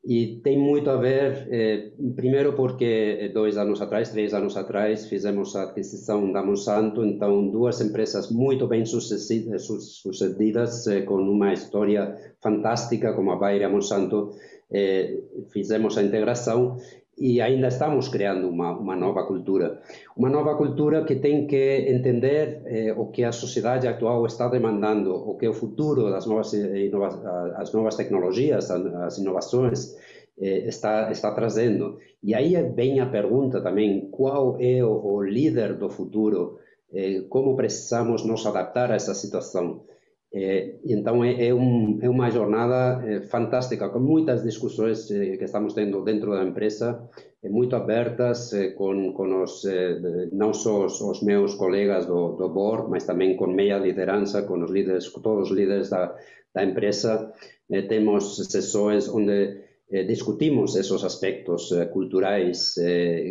E 0.07 0.39
tem 0.43 0.55
muito 0.59 0.87
a 0.87 0.97
ver, 0.97 1.47
eh, 1.51 1.91
primeiro 2.15 2.53
porque 2.53 3.31
dois 3.33 3.57
anos 3.57 3.81
atrás, 3.81 4.11
três 4.11 4.35
anos 4.35 4.55
atrás, 4.55 5.07
fizemos 5.07 5.55
a 5.55 5.63
aquisição 5.63 6.31
da 6.31 6.43
Monsanto, 6.43 7.03
então 7.03 7.49
duas 7.49 7.81
empresas 7.81 8.29
muito 8.29 8.67
bem 8.67 8.85
sucedidas, 8.85 9.65
sucedidas 9.65 10.85
eh, 10.85 11.01
com 11.01 11.15
uma 11.15 11.53
história 11.53 12.15
fantástica 12.39 13.13
como 13.13 13.31
a 13.31 13.35
Bayer 13.35 13.61
e 13.61 13.65
a 13.65 13.69
Monsanto, 13.69 14.29
eh, 14.71 15.23
fizemos 15.51 15.97
a 15.97 16.03
integração 16.03 16.77
e 17.17 17.39
ainda 17.39 17.67
estamos 17.67 18.09
criando 18.09 18.49
uma, 18.49 18.77
uma 18.77 18.95
nova 18.95 19.23
cultura. 19.25 19.81
Uma 20.17 20.29
nova 20.29 20.55
cultura 20.55 21.05
que 21.05 21.15
tem 21.15 21.47
que 21.47 21.85
entender 21.87 22.61
eh, 22.65 22.93
o 22.95 23.07
que 23.07 23.23
a 23.23 23.31
sociedade 23.31 23.87
atual 23.87 24.25
está 24.25 24.49
demandando, 24.49 25.15
o 25.15 25.35
que 25.37 25.45
é 25.45 25.49
o 25.49 25.53
futuro 25.53 26.09
das 26.09 26.25
novas, 26.25 26.53
eh, 26.53 26.85
inova 26.85 27.53
as 27.55 27.71
novas 27.71 27.95
tecnologias, 27.95 28.69
as 28.69 29.17
inovações 29.17 29.95
eh, 30.37 30.67
está, 30.67 31.09
está 31.11 31.31
trazendo. 31.31 31.99
E 32.21 32.35
aí 32.35 32.55
vem 32.73 32.99
a 32.99 33.05
pergunta 33.05 33.61
também, 33.61 34.09
qual 34.11 34.57
é 34.59 34.83
o, 34.83 35.15
o 35.15 35.23
líder 35.23 35.75
do 35.75 35.89
futuro? 35.89 36.59
Eh, 36.93 37.23
como 37.29 37.55
precisamos 37.55 38.25
nos 38.25 38.45
adaptar 38.45 38.91
a 38.91 38.95
essa 38.95 39.13
situação? 39.13 39.83
Então 40.83 41.23
é, 41.23 41.47
é, 41.47 41.53
um, 41.53 41.97
é, 42.01 42.09
uma 42.09 42.29
jornada 42.29 43.01
é, 43.07 43.21
fantástica, 43.21 43.87
com 43.87 43.99
muitas 43.99 44.43
discussões 44.43 45.09
é, 45.09 45.37
que 45.37 45.45
estamos 45.45 45.73
tendo 45.73 46.03
dentro 46.03 46.31
da 46.31 46.43
empresa, 46.43 47.07
muito 47.43 47.75
abertas, 47.75 48.51
com, 48.75 49.13
com 49.13 49.43
os, 49.43 49.63
não 50.33 50.51
só 50.51 50.85
os, 50.85 50.99
os, 50.99 51.21
meus 51.21 51.53
colegas 51.53 52.07
do, 52.07 52.33
do 52.33 52.49
board, 52.49 52.89
mas 52.89 53.05
também 53.05 53.37
com 53.37 53.47
meia 53.47 53.77
liderança, 53.77 54.41
com 54.41 54.63
os 54.63 54.71
líderes, 54.71 55.11
todos 55.13 55.51
os 55.51 55.55
líderes 55.55 55.89
da, 55.91 56.15
da 56.53 56.63
empresa. 56.63 57.31
temos 57.87 58.35
sessões 58.51 59.07
onde 59.07 59.59
discutimos 60.07 60.75
esses 60.75 61.03
aspectos 61.03 61.69
culturais, 61.93 62.73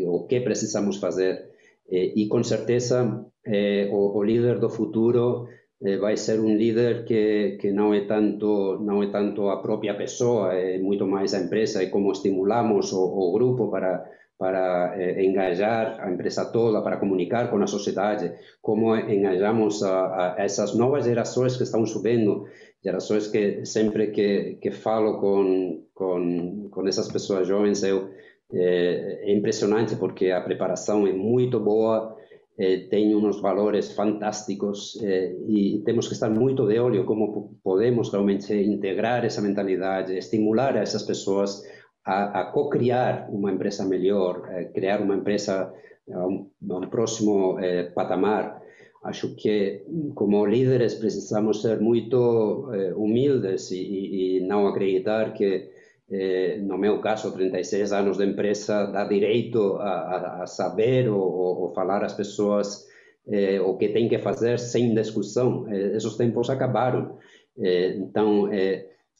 o 0.06 0.26
que 0.28 0.40
precisamos 0.40 0.98
fazer, 0.98 1.50
e 1.90 2.28
com 2.28 2.42
certeza 2.44 3.26
eh, 3.46 3.88
o, 3.92 4.16
o, 4.16 4.22
líder 4.22 4.58
do 4.58 4.70
futuro 4.70 5.46
eh, 5.48 5.63
vai 6.00 6.16
ser 6.16 6.40
um 6.40 6.56
líder 6.56 7.04
que, 7.04 7.58
que 7.60 7.70
não 7.70 7.92
é 7.92 8.00
tanto 8.06 8.80
é 9.02 9.06
tanto 9.10 9.48
a 9.50 9.60
própria 9.60 9.94
pessoa, 9.94 10.54
é 10.54 10.78
muito 10.78 11.06
mais 11.06 11.34
a 11.34 11.40
empresa 11.40 11.82
e 11.82 11.90
como 11.90 12.10
estimulamos 12.12 12.92
o, 12.92 13.02
o 13.04 13.32
grupo 13.32 13.70
para 13.70 14.04
para 14.36 14.94
eh, 15.00 15.24
engajar 15.24 15.96
a 16.00 16.10
empresa 16.10 16.44
toda, 16.44 16.82
para 16.82 16.96
comunicar 16.96 17.50
com 17.50 17.62
a 17.62 17.66
sociedade, 17.66 18.32
como 18.60 18.94
engajamos 18.96 19.82
a, 19.82 20.34
a 20.34 20.42
essas 20.42 20.74
novas 20.74 21.04
gerações 21.04 21.56
que 21.56 21.62
estão 21.62 21.86
subindo, 21.86 22.46
gerações 22.82 23.28
que 23.28 23.64
sempre 23.64 24.08
que, 24.08 24.58
que 24.60 24.70
falo 24.70 25.20
com, 25.20 26.86
essas 26.86 27.10
pessoas 27.10 27.46
jovens, 27.46 27.82
eu, 27.82 28.10
é, 28.52 29.30
é 29.30 29.32
impressionante 29.32 29.96
porque 29.96 30.30
a 30.30 30.40
preparação 30.40 31.06
é 31.06 31.12
muito 31.12 31.60
boa, 31.60 32.16
é, 32.58 32.86
tem 32.88 33.14
uns 33.14 33.40
valores 33.40 33.92
fantásticos 33.92 34.96
é, 35.02 35.34
e 35.48 35.82
temos 35.84 36.06
que 36.06 36.14
estar 36.14 36.30
muito 36.30 36.66
de 36.66 36.78
olho 36.78 37.04
como 37.04 37.58
podemos 37.62 38.10
realmente 38.10 38.54
integrar 38.54 39.24
essa 39.24 39.42
mentalidade, 39.42 40.16
estimular 40.16 40.76
essas 40.76 41.02
pessoas 41.02 41.62
a, 42.04 42.40
a 42.40 42.44
co-criar 42.46 43.28
uma 43.30 43.50
empresa 43.50 43.84
melhor, 43.84 44.46
eh, 44.50 44.64
criar 44.74 45.00
uma 45.00 45.16
empresa 45.16 45.72
a 46.12 46.26
um, 46.26 46.50
a 46.70 46.76
um 46.76 46.88
próximo 46.88 47.58
eh, 47.58 47.84
patamar. 47.94 48.62
Acho 49.02 49.34
que, 49.34 49.84
como 50.14 50.46
líderes, 50.46 50.94
precisamos 50.94 51.62
ser 51.62 51.80
muito 51.80 52.70
eh, 52.72 52.92
humildes 52.94 53.70
e, 53.70 54.38
e, 54.38 54.40
não 54.40 54.66
acreditar 54.66 55.32
que, 55.32 55.68
eh, 56.10 56.58
no 56.60 56.78
meu 56.78 57.00
caso, 57.00 57.32
36 57.32 57.92
anos 57.92 58.18
de 58.18 58.24
empresa, 58.24 58.86
dá 58.86 59.04
direito 59.04 59.76
a, 59.76 60.42
a 60.42 60.46
saber 60.46 61.08
ou, 61.08 61.22
ou, 61.62 61.74
falar 61.74 62.04
às 62.04 62.14
pessoas 62.14 62.86
eh, 63.28 63.60
o 63.60 63.76
que 63.76 63.88
tem 63.88 64.08
que 64.08 64.18
fazer 64.18 64.58
sem 64.58 64.94
discussão. 64.94 65.66
Eh, 65.68 65.96
esses 65.96 66.16
tempos 66.16 66.50
acabaram. 66.50 67.18
então, 67.56 68.48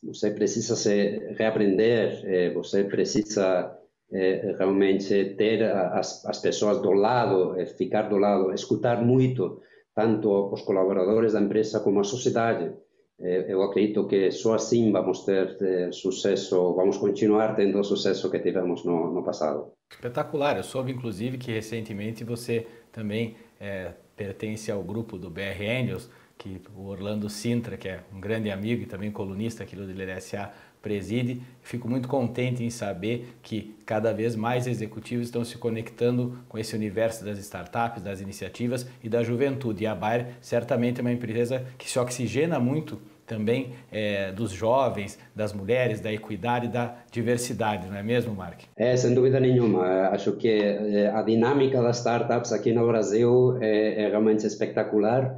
você 0.06 0.30
precisa 0.30 0.76
se 0.76 1.18
reaprender, 1.34 2.20
eh, 2.24 2.50
você 2.50 2.84
precisa 2.84 3.76
eh, 4.12 4.54
realmente 4.58 5.34
ter 5.36 5.62
as, 5.62 6.24
as 6.26 6.38
pessoas 6.40 6.80
do 6.82 6.92
lado, 6.92 7.58
eh, 7.58 7.66
ficar 7.66 8.08
do 8.08 8.18
lado, 8.18 8.52
escutar 8.52 9.02
muito, 9.02 9.60
tanto 9.94 10.52
os 10.52 10.62
colaboradores 10.62 11.32
da 11.32 11.40
empresa 11.40 11.80
como 11.80 12.00
a 12.00 12.04
sociedade. 12.04 12.72
Eu 13.18 13.62
acredito 13.62 14.06
que 14.06 14.30
só 14.32 14.54
assim 14.54 14.90
vamos 14.90 15.24
ter 15.24 15.56
sucesso, 15.92 16.74
vamos 16.74 16.96
continuar 16.96 17.54
tendo 17.54 17.78
o 17.78 17.84
sucesso 17.84 18.30
que 18.30 18.40
tivemos 18.40 18.84
no, 18.84 19.12
no 19.12 19.22
passado. 19.22 19.72
Espetacular. 19.90 20.56
Eu 20.56 20.64
soube, 20.64 20.92
inclusive, 20.92 21.38
que 21.38 21.52
recentemente 21.52 22.24
você 22.24 22.66
também 22.90 23.36
é, 23.60 23.92
pertence 24.16 24.70
ao 24.70 24.82
grupo 24.82 25.16
do 25.16 25.30
BR 25.30 25.62
Angels, 25.62 26.10
que 26.36 26.60
o 26.76 26.86
Orlando 26.86 27.30
Sintra, 27.30 27.76
que 27.76 27.88
é 27.88 28.02
um 28.12 28.20
grande 28.20 28.50
amigo 28.50 28.82
e 28.82 28.86
também 28.86 29.12
colunista 29.12 29.62
aqui 29.62 29.76
do 29.76 29.84
Líder 29.84 30.20
SA, 30.20 30.52
preside. 30.84 31.40
Fico 31.62 31.88
muito 31.88 32.06
contente 32.06 32.62
em 32.62 32.68
saber 32.68 33.34
que 33.42 33.74
cada 33.86 34.12
vez 34.12 34.36
mais 34.36 34.66
executivos 34.66 35.26
estão 35.26 35.42
se 35.42 35.56
conectando 35.56 36.38
com 36.46 36.58
esse 36.58 36.76
universo 36.76 37.24
das 37.24 37.38
startups, 37.38 38.02
das 38.02 38.20
iniciativas 38.20 38.86
e 39.02 39.08
da 39.08 39.22
juventude. 39.22 39.84
E 39.84 39.86
a 39.86 39.94
Bayer 39.94 40.26
certamente 40.42 41.00
é 41.00 41.00
uma 41.00 41.12
empresa 41.12 41.64
que 41.78 41.90
se 41.90 41.98
oxigena 41.98 42.60
muito 42.60 43.00
também 43.26 43.70
é, 43.90 44.30
dos 44.32 44.50
jovens, 44.50 45.18
das 45.34 45.54
mulheres, 45.54 46.00
da 46.00 46.12
equidade, 46.12 46.68
da 46.68 46.94
diversidade, 47.10 47.88
não 47.88 47.96
é 47.96 48.02
mesmo, 48.02 48.34
Mark? 48.34 48.60
É, 48.76 48.94
sem 48.98 49.14
dúvida 49.14 49.40
nenhuma. 49.40 50.08
Acho 50.08 50.32
que 50.32 50.48
é, 50.48 51.10
a 51.10 51.22
dinâmica 51.22 51.80
das 51.80 51.96
startups 51.96 52.52
aqui 52.52 52.72
no 52.72 52.86
Brasil 52.86 53.56
é, 53.62 54.04
é 54.04 54.08
realmente 54.10 54.46
espetacular 54.46 55.34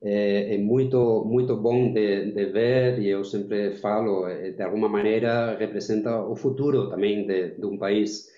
é, 0.00 0.54
é, 0.54 0.58
muito 0.58 1.24
muito 1.24 1.56
bom 1.56 1.92
de, 1.92 2.30
de, 2.32 2.46
ver 2.46 3.00
e 3.00 3.08
eu 3.08 3.24
sempre 3.24 3.72
falo 3.78 4.28
é, 4.28 4.52
de 4.52 4.62
alguma 4.62 4.88
maneira 4.88 5.56
representa 5.58 6.22
o 6.22 6.36
futuro 6.36 6.88
também 6.88 7.26
de, 7.26 7.56
de 7.58 7.66
um 7.66 7.76
país. 7.76 8.28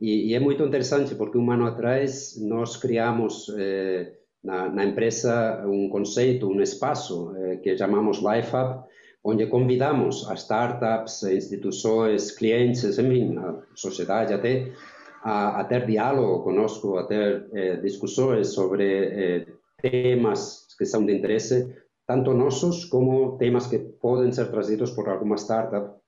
E, 0.00 0.30
e, 0.30 0.34
é 0.34 0.38
muito 0.38 0.62
interessante 0.62 1.16
porque 1.16 1.36
um 1.36 1.50
ano 1.50 1.66
atrás 1.66 2.40
nós 2.40 2.76
criamos 2.76 3.52
é, 3.58 4.12
na, 4.44 4.68
na, 4.68 4.84
empresa 4.84 5.64
um 5.66 5.88
conceito 5.88 6.48
um 6.48 6.60
espaço 6.62 7.34
que 7.64 7.76
chamamos 7.76 8.18
Life 8.18 8.54
Up 8.54 8.88
onde 9.24 9.46
convidamos 9.46 10.30
as 10.30 10.42
startups 10.42 11.24
instituições 11.24 12.30
clientes 12.30 12.96
enfim 12.96 13.36
a 13.38 13.60
sociedade 13.74 14.32
até 14.32 14.70
a, 15.24 15.60
a 15.60 15.64
ter 15.64 15.84
diálogo 15.84 16.44
conosco 16.44 16.96
a 16.96 17.04
ter 17.04 17.80
discussões 17.82 18.52
sobre 18.54 19.48
temas 19.82 20.67
que 20.78 20.86
são 20.86 21.04
de 21.04 21.12
interesse 21.12 21.74
tanto 22.08 22.32
nossos 22.32 22.86
como 22.86 23.36
temas 23.36 23.66
que 23.66 23.78
podem 23.78 24.32
ser 24.32 24.50
trazidos 24.50 24.92
por 24.92 25.08
alguma 25.10 25.36
startup 25.36 26.00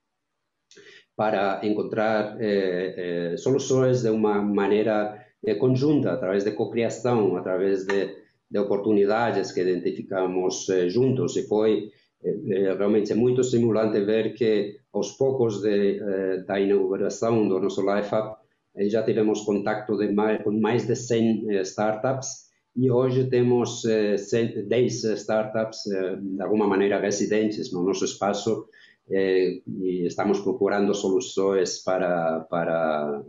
para 1.14 1.61
encontrar 1.62 2.40
eh, 2.40 2.94
eh, 2.96 3.37
soluções 3.37 4.00
de 4.00 4.09
uma 4.09 4.40
maneira 4.40 5.22
eh, 5.44 5.54
conjunta, 5.56 6.12
através 6.12 6.44
de 6.44 6.52
cocriação, 6.52 7.37
através 7.37 7.87
de, 7.87 8.16
de 8.50 8.59
oportunidades 8.59 9.52
que 9.52 9.61
identificamos 9.61 10.66
eh, 10.70 10.88
juntos. 10.88 11.37
E 11.37 11.46
foi 11.46 11.90
eh, 12.24 12.38
eh, 12.48 12.74
realmente 12.74 13.12
muito 13.14 13.42
estimulante 13.42 14.00
ver 14.00 14.33
que, 14.33 14.80
aos 14.94 15.12
poucos 15.18 15.61
de, 15.61 16.00
da 16.46 16.59
inauguração 16.59 17.46
do 17.46 17.61
nosso 17.61 17.83
Life 17.83 18.14
Up, 18.14 18.40
já 18.88 19.02
tivemos 19.02 19.42
contato 19.42 19.92
mais, 20.14 20.42
com 20.42 20.52
mais 20.52 20.87
de 20.87 20.96
100 20.96 21.61
startups 21.62 22.49
e 22.76 22.90
hoje 22.90 23.28
temos 23.28 23.85
eh, 23.85 24.16
10 24.16 25.04
startups, 25.16 25.87
eh, 25.87 26.16
de 26.16 26.42
alguma 26.42 26.66
maneira 26.66 27.00
residentes 27.00 27.72
no 27.72 27.83
nosso 27.83 28.04
espaço, 28.04 28.68
eh, 29.11 29.61
e 29.66 30.06
estamos 30.06 30.40
procurando 30.40 30.94
soluções 30.94 31.83
para, 31.83 32.40
para, 32.48 33.22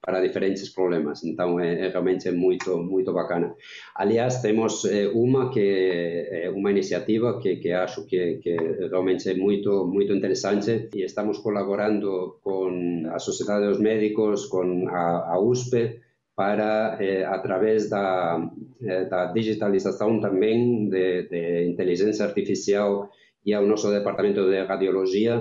para 0.00 0.20
diferentes 0.20 0.68
problemas. 0.70 1.22
Então, 1.22 1.60
é, 1.60 1.86
é 1.86 1.88
realmente 1.88 2.30
muito, 2.32 2.78
muito 2.78 3.12
bacana. 3.12 3.54
Aliás, 3.94 4.42
temos 4.42 4.84
eh, 4.84 5.08
uma 5.14 5.50
que 5.50 6.26
é 6.30 6.50
uma 6.50 6.70
iniciativa 6.72 7.38
que, 7.40 7.56
que 7.56 7.70
acho 7.70 8.06
que, 8.06 8.38
que 8.38 8.56
realmente 8.90 9.28
é 9.28 9.34
muito, 9.34 9.86
muito 9.86 10.12
interessante 10.12 10.88
e 10.94 11.04
estamos 11.04 11.38
colaborando 11.38 12.38
com 12.42 13.04
a 13.12 13.18
Sociedade 13.20 13.68
dos 13.68 13.78
Médicos, 13.78 14.46
com 14.46 14.88
a, 14.88 15.34
a 15.34 15.40
USP, 15.40 16.00
para, 16.38 16.96
eh, 17.02 17.24
a 17.24 17.36
través 17.40 17.90
da, 17.90 18.38
eh, 18.80 19.06
da 19.06 19.32
digitalização 19.32 20.20
também 20.20 20.88
de, 20.88 21.28
de, 21.32 21.64
inteligência 21.72 22.24
artificial 22.24 23.10
e 23.44 23.52
ao 23.52 23.66
nosso 23.66 23.90
departamento 23.90 24.48
de 24.48 24.62
radiologia, 24.62 25.34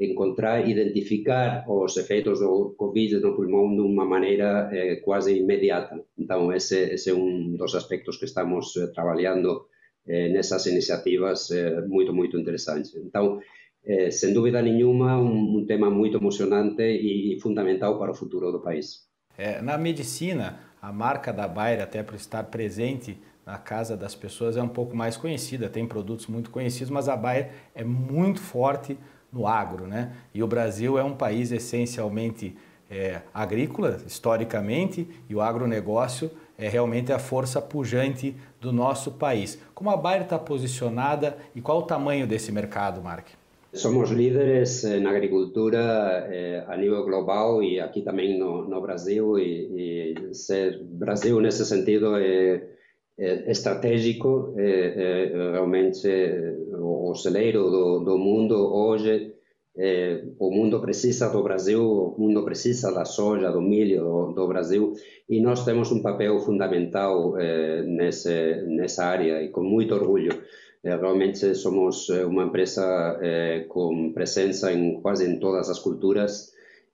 encontrar, 0.00 0.68
identificar 0.68 1.64
os 1.68 1.96
efeitos 1.96 2.40
do 2.40 2.74
Covid 2.76 3.20
no 3.20 3.36
pulmão 3.36 3.72
de 3.72 3.82
uma 3.82 4.04
maneira 4.04 4.68
eh, 4.72 4.96
quase 5.04 5.38
imediata. 5.38 5.94
Então, 6.18 6.52
esse, 6.52 6.92
esse, 6.94 7.10
é 7.10 7.14
um 7.14 7.54
dos 7.56 7.72
aspectos 7.76 8.16
que 8.18 8.24
estamos 8.24 8.76
eh, 8.76 8.88
trabalhando 8.88 9.66
eh, 10.08 10.28
nessas 10.30 10.66
iniciativas 10.66 11.52
eh, 11.52 11.82
muito, 11.86 12.12
muito 12.12 12.36
interessantes. 12.36 12.96
Então, 12.96 13.38
eh, 13.84 14.10
sem 14.10 14.34
dúvida 14.34 14.60
nenhuma, 14.60 15.20
um, 15.20 15.58
um 15.58 15.66
tema 15.66 15.88
muito 15.88 16.16
emocionante 16.16 16.82
e 16.82 17.38
fundamental 17.40 17.96
para 17.96 18.10
o 18.10 18.14
futuro 18.14 18.50
do 18.50 18.60
país. 18.60 19.11
É, 19.36 19.60
na 19.62 19.78
medicina, 19.78 20.58
a 20.80 20.92
marca 20.92 21.32
da 21.32 21.48
Bayer, 21.48 21.82
até 21.82 22.02
por 22.02 22.14
estar 22.14 22.44
presente 22.44 23.18
na 23.46 23.58
casa 23.58 23.96
das 23.96 24.14
pessoas, 24.14 24.56
é 24.56 24.62
um 24.62 24.68
pouco 24.68 24.96
mais 24.96 25.16
conhecida, 25.16 25.68
tem 25.68 25.86
produtos 25.86 26.26
muito 26.26 26.50
conhecidos, 26.50 26.90
mas 26.90 27.08
a 27.08 27.16
Bayer 27.16 27.50
é 27.74 27.82
muito 27.82 28.40
forte 28.40 28.96
no 29.32 29.46
agro, 29.46 29.86
né? 29.86 30.12
E 30.34 30.42
o 30.42 30.46
Brasil 30.46 30.98
é 30.98 31.04
um 31.04 31.14
país 31.14 31.50
essencialmente 31.50 32.56
é, 32.90 33.22
agrícola, 33.32 33.98
historicamente, 34.06 35.08
e 35.28 35.34
o 35.34 35.40
agronegócio 35.40 36.30
é 36.58 36.68
realmente 36.68 37.12
a 37.12 37.18
força 37.18 37.60
pujante 37.60 38.36
do 38.60 38.72
nosso 38.72 39.12
país. 39.12 39.58
Como 39.74 39.90
a 39.90 39.96
Bayer 39.96 40.22
está 40.22 40.38
posicionada 40.38 41.38
e 41.54 41.60
qual 41.60 41.78
o 41.78 41.82
tamanho 41.82 42.26
desse 42.26 42.52
mercado, 42.52 43.00
Mark? 43.02 43.28
Somos 43.74 44.10
líderes 44.10 44.84
na 45.00 45.10
agricultura 45.10 46.28
eh, 46.30 46.62
a 46.68 46.76
nível 46.76 47.04
global 47.06 47.62
e 47.62 47.80
aqui 47.80 48.02
também 48.02 48.38
no, 48.38 48.68
no 48.68 48.82
Brasil 48.82 49.38
e, 49.38 50.12
e, 50.28 50.34
ser 50.34 50.78
Brasil 50.84 51.40
nesse 51.40 51.64
sentido 51.64 52.14
é, 52.16 52.68
é 53.18 53.50
estratégico, 53.50 54.54
é, 54.58 55.30
é 55.32 55.52
realmente 55.52 56.06
o 56.78 57.14
celeiro 57.14 57.70
do, 57.70 58.00
do 58.00 58.18
mundo 58.18 58.54
hoje. 58.54 59.34
É, 59.74 60.22
o 60.38 60.50
mundo 60.50 60.78
precisa 60.82 61.30
do 61.30 61.42
Brasil, 61.42 61.82
o 61.82 62.14
mundo 62.18 62.44
precisa 62.44 62.92
da 62.92 63.06
soja, 63.06 63.50
do 63.50 63.62
milho 63.62 64.04
do, 64.04 64.32
do 64.32 64.48
Brasil 64.48 64.92
e 65.26 65.40
nós 65.40 65.64
temos 65.64 65.90
um 65.90 66.02
papel 66.02 66.38
fundamental 66.40 67.38
é, 67.38 67.82
nesse, 67.84 68.66
nessa 68.66 69.06
área 69.06 69.42
e 69.42 69.48
com 69.48 69.62
muito 69.62 69.94
orgulho. 69.94 70.42
É, 70.84 70.96
realmente 70.96 71.54
somos 71.54 72.10
é, 72.10 72.24
uma 72.24 72.44
empresa 72.44 73.18
é, 73.22 73.60
com 73.68 74.12
presença 74.12 74.72
em 74.72 75.00
quase 75.00 75.28
em 75.28 75.38
todas 75.38 75.70
as 75.70 75.78
culturas 75.78 76.52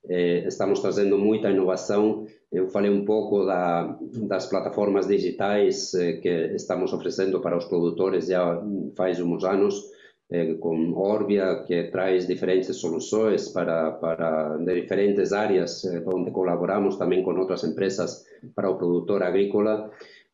eh, 0.09 0.45
estamos 0.47 0.81
trazendo 0.81 1.19
muita 1.19 1.51
inovação. 1.51 2.27
Eu 2.51 2.69
falei 2.69 2.91
um 2.91 3.05
pouco 3.05 3.45
da, 3.45 3.99
das 4.27 4.47
plataformas 4.47 5.07
digitais 5.07 5.93
eh, 5.95 6.15
que 6.15 6.29
estamos 6.55 6.93
oferecendo 6.93 7.41
para 7.41 7.57
os 7.57 7.67
produtores 7.67 8.27
já 8.27 8.63
faz 8.97 9.21
uns 9.21 9.45
anos, 9.45 9.91
eh, 10.31 10.55
com 10.55 10.93
Orbia, 10.95 11.63
que 11.67 11.85
traz 11.91 12.27
diferentes 12.27 12.75
soluções 12.77 13.49
para, 13.49 13.93
para 13.93 14.57
diferentes 14.59 15.33
áreas, 15.33 15.85
onde 16.07 16.31
colaboramos 16.31 16.97
também 16.97 17.23
com 17.23 17.35
outras 17.39 17.65
empresas 17.65 18.25
para 18.55 18.71
o 18.71 18.79
produtor 18.79 19.23
agrícola. 19.23 19.91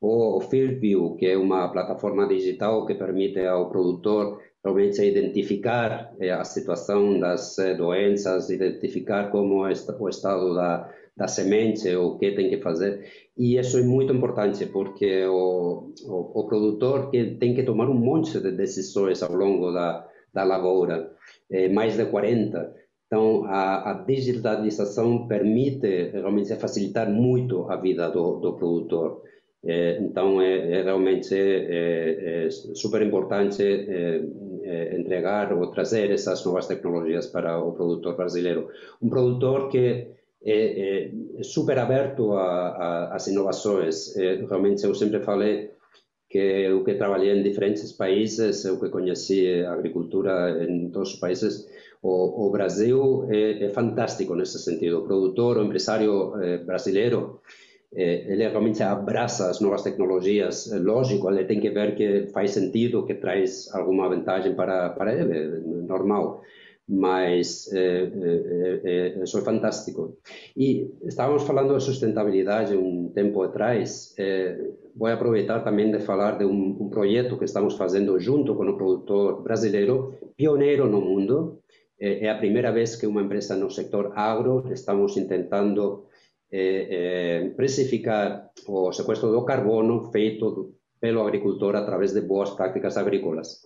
O 0.06 0.38
FieldView, 0.38 1.16
que 1.16 1.26
é 1.28 1.36
uma 1.36 1.72
plataforma 1.72 2.28
digital 2.28 2.84
que 2.84 2.94
permite 2.94 3.40
ao 3.46 3.70
produtor 3.70 4.38
realmente 4.62 5.02
identificar 5.02 6.14
eh, 6.20 6.30
a 6.30 6.44
situação 6.44 7.18
das 7.18 7.58
eh, 7.58 7.74
doenças, 7.74 8.50
identificar 8.50 9.30
como 9.30 9.66
é 9.66 9.72
o 9.98 10.08
estado 10.08 10.54
da, 10.54 10.90
da 11.16 11.26
semente, 11.26 11.88
o 11.96 12.18
que 12.18 12.32
tem 12.32 12.50
que 12.50 12.60
fazer. 12.60 12.92
E 13.34 13.56
isso 13.56 13.78
é 13.78 13.82
muito 13.82 14.12
importante, 14.12 14.66
porque 14.66 15.24
o, 15.24 15.90
o, 16.04 16.40
o 16.40 16.46
produtor 16.46 17.10
que 17.10 17.36
tem 17.36 17.54
que 17.54 17.62
tomar 17.62 17.88
um 17.88 17.94
monte 17.94 18.40
de 18.40 18.52
decisões 18.52 19.22
ao 19.22 19.34
longo 19.34 19.72
da, 19.72 20.06
da 20.34 20.44
lavoura, 20.44 21.12
eh, 21.50 21.70
mais 21.70 21.96
de 21.96 22.04
40. 22.04 22.74
Então, 23.06 23.44
a, 23.46 23.90
a, 23.90 23.94
digitalização 24.04 25.26
permite 25.26 26.10
realmente 26.10 26.54
facilitar 26.56 27.10
muito 27.10 27.70
a 27.70 27.76
vida 27.76 28.10
do, 28.10 28.40
do 28.40 28.54
produtor. 28.54 29.22
É, 29.66 29.98
então, 29.98 30.42
é, 30.42 30.80
é 30.80 30.82
realmente 30.82 31.34
é, 31.34 32.46
é, 32.46 32.50
super 32.50 33.00
importante 33.00 33.62
é, 33.62 34.22
é, 34.62 34.98
entregar 34.98 35.52
ou 35.52 35.68
trazer 35.68 36.10
essas 36.10 36.44
novas 36.44 36.66
tecnologias 36.66 37.26
para 37.26 37.58
o 37.58 37.72
produtor 37.72 38.16
brasileiro. 38.16 38.68
Um 39.00 39.08
produtor 39.08 39.68
que 39.70 40.08
é, 40.46 41.10
super 41.42 41.78
aberto 41.78 42.34
às 42.36 43.26
inovações. 43.28 44.14
realmente, 44.14 44.84
eu 44.84 44.94
sempre 44.94 45.20
falei 45.20 45.70
que 46.28 46.38
eu 46.38 46.84
que 46.84 46.94
trabalhei 46.94 47.32
em 47.32 47.42
diferentes 47.42 47.92
países, 47.92 48.64
eu 48.64 48.78
que 48.78 48.90
conheci 48.90 49.64
a 49.64 49.72
agricultura 49.72 50.62
em 50.64 50.90
todos 50.90 51.14
os 51.14 51.18
países, 51.18 51.66
o, 52.02 52.46
o 52.46 52.50
Brasil 52.50 53.26
é, 53.30 53.64
é, 53.64 53.68
fantástico 53.70 54.34
nesse 54.34 54.58
sentido. 54.58 54.98
O 54.98 55.04
produtor, 55.04 55.56
o 55.56 55.64
empresário 55.64 56.32
brasileiro, 56.66 57.40
eh, 57.40 57.63
ele 57.94 58.48
realmente 58.48 58.82
abraça 58.82 59.48
as 59.48 59.60
novas 59.60 59.82
tecnologias. 59.82 60.70
É 60.72 60.78
lógico, 60.78 61.30
ele 61.30 61.44
tem 61.44 61.60
que 61.60 61.70
ver 61.70 61.94
que 61.94 62.26
faz 62.32 62.50
sentido, 62.50 63.04
que 63.06 63.14
traz 63.14 63.72
alguma 63.72 64.08
vantagem 64.08 64.54
para, 64.54 64.90
para 64.90 65.14
ele, 65.14 65.38
é 65.38 65.46
normal. 65.86 66.42
Mas 66.86 67.72
é, 67.72 68.10
é, 68.84 69.22
isso 69.22 69.38
é 69.38 69.40
fantástico. 69.40 70.18
E 70.56 70.90
estávamos 71.04 71.44
falando 71.44 71.76
de 71.76 71.82
sustentabilidade 71.82 72.76
um 72.76 73.08
tempo 73.08 73.42
atrás. 73.42 74.14
vou 74.94 75.08
aproveitar 75.08 75.60
também 75.60 75.90
de 75.90 76.00
falar 76.00 76.36
de 76.36 76.44
um, 76.44 76.76
um 76.80 76.90
projeto 76.90 77.38
que 77.38 77.44
estamos 77.44 77.74
fazendo 77.74 78.18
junto 78.18 78.54
com 78.54 78.68
o 78.68 78.76
produtor 78.76 79.42
brasileiro, 79.42 80.14
pioneiro 80.36 80.86
no 80.86 81.00
mundo. 81.00 81.60
É 81.98 82.28
a 82.28 82.36
primeira 82.36 82.70
vez 82.70 82.96
que 82.96 83.06
uma 83.06 83.22
empresa 83.22 83.54
no 83.54 83.70
sector 83.70 84.12
agro 84.14 84.64
estamos 84.70 85.14
tentando 85.14 86.04
eh, 86.56 87.50
precificar 87.56 88.50
o 88.68 88.92
sequestro 88.92 89.32
do 89.32 89.44
carbono 89.44 90.12
feito 90.12 90.72
pelo 91.00 91.20
agricultor 91.20 91.74
a 91.74 91.84
través 91.84 92.12
de 92.12 92.20
boas 92.20 92.50
práticas 92.50 92.96
agrícolas. 92.96 93.62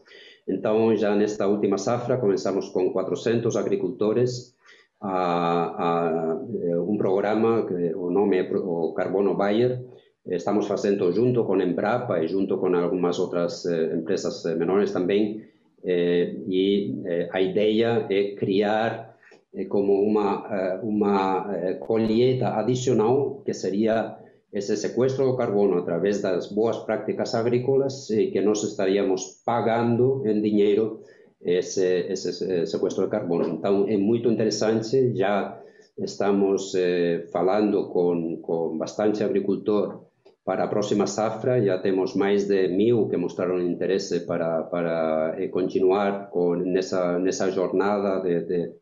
Então, 0.48 0.96
já 0.96 1.14
nesta 1.14 1.46
última 1.46 1.76
safra, 1.76 2.16
começamos 2.16 2.70
com 2.70 2.90
400 2.90 3.56
agricultores 3.56 4.54
a, 5.02 5.12
a 5.12 6.40
eh, 6.64 6.78
um 6.78 6.96
programa, 6.96 7.66
que 7.66 7.94
o 7.94 8.10
nome 8.10 8.38
é 8.38 8.50
o 8.56 8.94
Carbono 8.94 9.34
Bayer, 9.36 9.84
estamos 10.26 10.66
fazendo 10.66 11.12
junto 11.12 11.44
com 11.44 11.54
a 11.54 11.64
Embrapa 11.64 12.18
e 12.24 12.26
junto 12.26 12.56
com 12.56 12.74
algumas 12.74 13.18
outras 13.18 13.66
empresas 13.66 14.44
menores 14.56 14.92
também, 14.92 15.46
e 15.84 16.92
a 17.30 17.40
ideia 17.40 18.06
é 18.10 18.34
criar 18.34 19.07
Eh, 19.54 19.64
como 19.66 20.02
uma, 20.02 20.46
eh, 20.50 20.80
uma 20.82 21.56
eh, 21.56 21.74
colheita 21.74 22.48
adicional, 22.54 23.42
que 23.44 23.54
seria 23.54 24.18
esse 24.52 24.76
sequestro 24.76 25.26
do 25.26 25.36
carbono 25.36 25.78
através 25.78 26.20
das 26.22 26.50
boas 26.52 26.78
práticas 26.78 27.34
agrícolas, 27.34 28.06
que 28.08 28.40
nós 28.40 28.62
estaríamos 28.62 29.42
pagando 29.44 30.26
em 30.26 30.40
dinheiro 30.40 31.02
esse, 31.42 32.06
esse 32.08 32.66
sequestro 32.66 33.04
de 33.04 33.10
carbono. 33.10 33.46
Então, 33.46 33.86
é 33.86 33.96
muito 33.96 34.30
interessante, 34.30 35.14
já 35.14 35.60
estamos 35.98 36.74
eh, 36.74 37.26
falando 37.32 37.88
com, 37.90 38.38
com 38.40 38.78
bastante 38.78 39.22
agricultor 39.22 40.06
para 40.44 40.64
a 40.64 40.68
próxima 40.68 41.06
safra, 41.06 41.62
já 41.62 41.78
temos 41.78 42.14
mais 42.14 42.46
de 42.46 42.68
mil 42.68 43.08
que 43.08 43.16
mostraram 43.16 43.60
interesse 43.60 44.20
para, 44.20 44.62
para 44.64 45.34
eh, 45.38 45.48
continuar 45.48 46.30
com, 46.30 46.54
nessa, 46.56 47.18
nessa 47.18 47.50
jornada 47.50 48.20
de, 48.20 48.40
de 48.46 48.72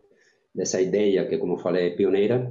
dessa 0.56 0.80
ideia 0.80 1.26
que, 1.26 1.36
como 1.36 1.58
falei, 1.58 1.88
é 1.88 1.90
pioneira 1.90 2.50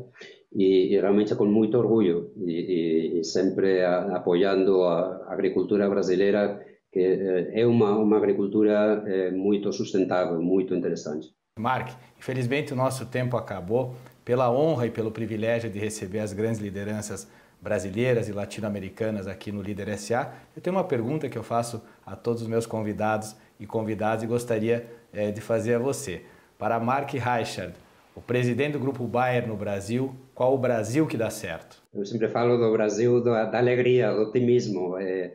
e, 0.53 0.93
e 0.93 1.01
realmente 1.01 1.35
com 1.35 1.45
muito 1.45 1.77
orgulho 1.77 2.31
e, 2.37 3.19
e, 3.19 3.23
sempre 3.23 3.81
a, 3.83 4.15
apoiando 4.15 4.83
a 4.83 5.25
agricultura 5.27 5.89
brasileira 5.89 6.63
que 6.91 6.99
eh, 6.99 7.61
é 7.61 7.65
uma, 7.65 7.97
uma 7.97 8.15
agricultura 8.15 9.03
é, 9.05 9.31
muito 9.31 9.73
sustentável, 9.73 10.41
muito 10.41 10.73
interessante. 10.73 11.29
Mark, 11.59 11.89
infelizmente 12.17 12.71
o 12.71 12.75
nosso 12.75 13.05
tempo 13.07 13.35
acabou. 13.35 13.95
Pela 14.23 14.49
honra 14.49 14.87
e 14.87 14.89
pelo 14.89 15.11
privilégio 15.11 15.69
de 15.69 15.77
receber 15.77 16.19
as 16.19 16.33
grandes 16.33 16.59
lideranças 16.59 17.27
brasileiras 17.61 18.27
e 18.27 18.31
latino-americanas 18.31 19.27
aqui 19.27 19.51
no 19.51 19.61
Líder 19.61 19.97
SA, 19.97 20.33
eu 20.55 20.61
tenho 20.61 20.75
uma 20.75 20.83
pergunta 20.83 21.27
que 21.29 21.37
eu 21.37 21.43
faço 21.43 21.81
a 22.05 22.15
todos 22.15 22.41
os 22.41 22.47
meus 22.47 22.65
convidados 22.65 23.35
e 23.59 23.67
convidadas 23.67 24.23
e 24.23 24.27
gostaria 24.27 24.87
é, 25.13 25.31
de 25.31 25.41
fazer 25.41 25.75
a 25.75 25.79
você. 25.79 26.23
Para 26.57 26.79
Mark 26.79 27.11
Reichard, 27.11 27.73
o 28.15 28.21
presidente 28.21 28.73
do 28.73 28.79
Grupo 28.79 29.05
Bayer 29.05 29.47
no 29.47 29.57
Brasil, 29.57 30.15
qual 30.33 30.53
o 30.53 30.57
Brasil 30.57 31.05
que 31.05 31.17
dá 31.17 31.29
certo? 31.29 31.81
Eu 31.93 32.05
sempre 32.05 32.29
falo 32.29 32.57
do 32.57 32.71
Brasil 32.71 33.21
da, 33.21 33.45
da 33.45 33.57
alegria, 33.57 34.11
do 34.11 34.21
otimismo, 34.23 34.97
é, 34.97 35.33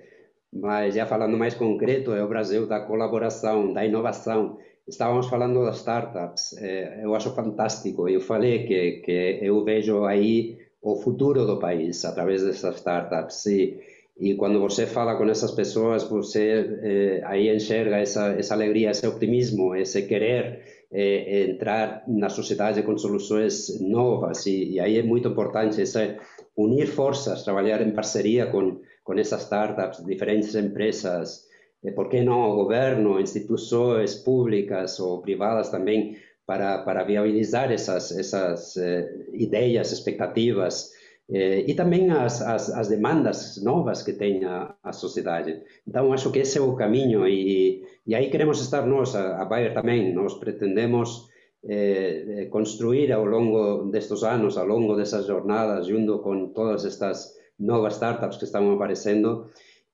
mas 0.53 0.95
já 0.95 1.07
falando 1.07 1.37
mais 1.37 1.55
concreto, 1.55 2.13
é 2.13 2.25
o 2.25 2.29
Brasil 2.29 2.67
da 2.67 2.81
colaboração, 2.81 3.73
da 3.73 3.85
inovação. 3.85 4.59
Estávamos 4.89 5.29
falando 5.29 5.65
das 5.65 5.77
startups, 5.77 6.57
é, 6.59 7.05
eu 7.05 7.15
acho 7.15 7.35
fantástico. 7.35 8.09
Eu 8.09 8.21
falei 8.21 8.67
que, 8.67 9.03
que 9.05 9.39
eu 9.43 9.63
vejo 9.63 10.05
aí 10.05 10.59
o 10.83 10.97
futuro 10.97 11.47
do 11.47 11.59
país 11.59 12.05
através 12.05 12.43
dessas 12.43 12.77
startups. 12.77 13.45
E, 13.47 13.79
e 14.19 14.35
quando 14.35 14.59
você 14.59 14.87
fala 14.87 15.17
com 15.17 15.25
essas 15.29 15.51
pessoas, 15.53 16.05
você 16.05 16.79
eh, 16.83 17.23
aí 17.25 17.55
enxerga 17.55 17.97
essa, 17.99 18.33
essa 18.33 18.55
alegria, 18.55 18.91
esse 18.91 19.07
optimismo, 19.07 19.75
esse 19.75 20.03
querer 20.03 20.80
eh, 20.93 21.51
entrar 21.51 22.05
na 22.09 22.29
sociedade 22.29 22.83
com 22.83 22.97
soluções 22.99 23.81
novas. 23.81 24.47
E, 24.47 24.73
e 24.73 24.81
aí 24.81 24.99
é 24.99 25.03
muito 25.03 25.29
importante 25.29 25.81
esse, 25.81 26.17
unir 26.57 26.87
forças, 26.87 27.43
trabalhar 27.45 27.81
em 27.81 27.93
parceria 27.93 28.47
com, 28.47 28.81
com 29.05 29.15
essas 29.15 29.43
startups, 29.43 30.05
diferentes 30.05 30.55
empresas, 30.55 31.47
eh, 31.85 31.93
por 31.93 32.09
que 32.09 32.23
não 32.23 32.51
o 32.51 32.57
governo, 32.57 33.21
instituições 33.21 34.15
públicas 34.15 34.99
ou 35.01 35.21
privadas 35.23 35.71
também, 35.71 36.17
para, 36.47 36.79
para 36.79 37.05
viabilizar 37.05 37.71
essas, 37.71 38.11
essas 38.11 38.77
eh, 38.77 39.09
ideias, 39.35 39.93
expectativas 39.93 40.91
e 41.31 41.75
também 41.75 42.11
as, 42.11 42.43
as, 42.43 42.71
as, 42.71 42.89
demandas 42.89 43.63
novas 43.63 44.03
que 44.03 44.13
tem 44.13 44.45
a, 44.45 44.75
a, 44.83 44.93
sociedade. 44.93 45.63
Então, 45.87 46.13
acho 46.13 46.31
que 46.33 46.41
esse 46.41 46.59
é 46.59 46.61
o 46.61 46.75
caminho 46.75 47.27
e, 47.27 47.85
e 48.07 48.15
aí 48.15 48.31
queremos 48.31 48.61
estar 48.61 48.85
nós, 48.85 49.15
a, 49.15 49.41
a 49.41 49.45
Bayer 49.45 49.73
também, 49.73 50.13
nós 50.13 50.35
pretendemos 50.35 51.29
eh, 51.63 52.49
construir 52.51 53.13
ao 53.13 53.25
longo 53.25 53.91
destes 53.91 54.23
anos, 54.23 54.57
ao 54.57 54.67
longo 54.67 54.97
dessas 54.97 55.27
jornadas, 55.27 55.87
junto 55.87 56.19
com 56.21 56.49
todas 56.49 56.85
estas 56.85 57.35
novas 57.59 57.95
startups 57.95 58.39
que 58.39 58.45
estão 58.45 58.73
aparecendo, 58.73 59.47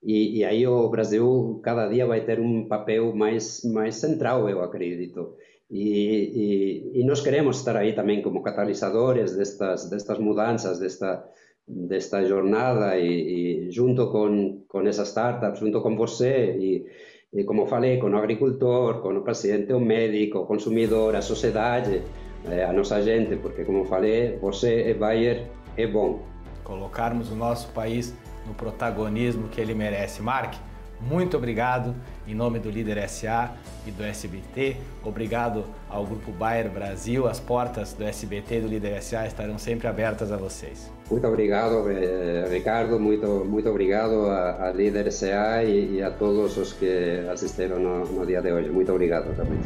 e, 0.03 0.38
e 0.38 0.44
aí 0.44 0.66
o 0.66 0.88
Brasil 0.88 1.61
cada 1.64 1.88
dia 1.88 2.07
vai 2.07 2.25
ter 2.25 2.38
um 2.38 2.68
papel 2.68 3.14
mais, 3.14 3.64
mais 3.64 3.96
central, 3.96 4.49
eu 4.49 4.62
acredito. 4.62 5.35
E, 5.70 7.02
nós 7.05 7.20
queremos 7.20 7.59
estar 7.59 7.76
aí 7.76 7.92
também 7.92 8.22
como 8.22 8.42
catalisadores 8.42 9.37
destas, 9.37 10.18
mudanças, 10.18 10.79
desta, 10.79 12.24
jornada 12.24 12.98
e, 12.98 13.70
junto 13.70 14.11
com, 14.11 14.62
com 14.68 14.81
essas 14.83 15.09
startups, 15.09 15.61
junto 15.61 15.81
com 15.81 15.96
você 15.96 16.85
e, 17.33 17.44
como 17.44 17.66
falei, 17.66 17.98
com 17.98 18.11
o 18.11 18.16
agricultor, 18.16 19.02
com 19.02 19.16
o 19.16 19.22
paciente, 19.22 19.72
o 19.72 19.81
médico, 19.81 20.38
o 20.38 20.46
consumidor, 20.46 21.14
a 21.14 21.22
sociedade, 21.22 22.02
eh, 22.48 22.64
a 22.64 22.72
nossa 22.72 23.02
gente, 23.02 23.37
porque 23.37 23.64
como 23.64 23.85
falei, 23.85 24.38
você 24.38 24.83
é 24.83 24.94
Bayer, 24.94 25.46
é 25.76 25.87
bom. 25.87 26.22
Colocarmos 26.64 27.31
o 27.31 27.35
nosso 27.35 27.68
país 27.72 28.14
no 28.46 28.55
protagonismo 28.55 29.48
que 29.48 29.61
ele 29.61 29.74
merece. 29.74 30.22
Mark, 30.22 30.55
Muito 31.00 31.37
obrigado 31.37 31.94
em 32.26 32.35
nome 32.35 32.59
do 32.59 32.70
Líder 32.70 33.09
SA 33.09 33.52
e 33.87 33.90
do 33.90 34.02
SBT. 34.02 34.76
Obrigado 35.04 35.64
ao 35.88 36.04
Grupo 36.06 36.32
Bayer 36.32 36.70
Brasil. 36.70 37.26
As 37.28 37.38
portas 37.38 37.92
do 37.92 38.04
SBT 38.04 38.59
e 38.59 38.61
do 38.62 38.68
Líder 38.68 39.02
SA 39.02 39.26
estarão 39.26 39.59
sempre 39.59 39.87
abertas 39.87 40.32
a 40.32 40.37
vocês. 40.37 40.90
Muito 41.11 41.26
obrigado, 41.26 41.88
eh, 41.90 42.46
Ricardo. 42.50 42.98
Muito, 42.98 43.26
muito 43.44 43.68
obrigado 43.68 44.26
a, 44.26 44.68
a 44.68 44.72
Líder 44.72 45.12
SA 45.12 45.62
e, 45.62 45.96
e, 45.96 46.02
a 46.02 46.11
todos 46.11 46.56
os 46.56 46.72
que 46.72 47.26
assistiram 47.30 47.78
no, 47.78 48.06
no 48.06 48.26
dia 48.26 48.40
de 48.40 48.52
hoje. 48.52 48.70
Muito 48.70 48.90
obrigado 48.90 49.37
também. 49.37 49.59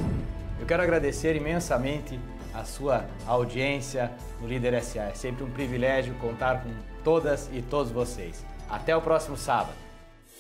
Eu 0.59 0.67
quero 0.67 0.83
agradecer 0.83 1.37
imensamente 1.37 2.19
a 2.53 2.65
sua 2.65 3.05
audiência 3.27 4.11
no 4.41 4.49
Líder 4.49 4.83
SA. 4.83 5.05
É 5.05 5.15
sempre 5.15 5.45
um 5.45 5.51
privilégio 5.51 6.13
contar 6.15 6.63
com 6.63 6.71
todas 7.05 7.49
e 7.53 7.63
todos 7.63 7.91
vocês. 7.93 8.45
Até 8.69 8.95
o 8.95 9.01
próximo 9.01 9.37
sábado. 9.37 9.90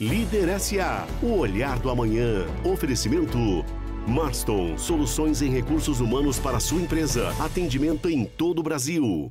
Líder 0.00 0.58
SA, 0.58 1.06
o 1.22 1.36
olhar 1.40 1.78
do 1.78 1.90
amanhã. 1.90 2.46
Oferecimento 2.64 3.36
Marston, 4.08 4.78
soluções 4.78 5.42
em 5.42 5.50
recursos 5.50 6.00
humanos 6.00 6.38
para 6.38 6.58
sua 6.58 6.80
empresa. 6.80 7.28
Atendimento 7.38 8.08
em 8.08 8.24
todo 8.24 8.60
o 8.60 8.62
Brasil. 8.62 9.30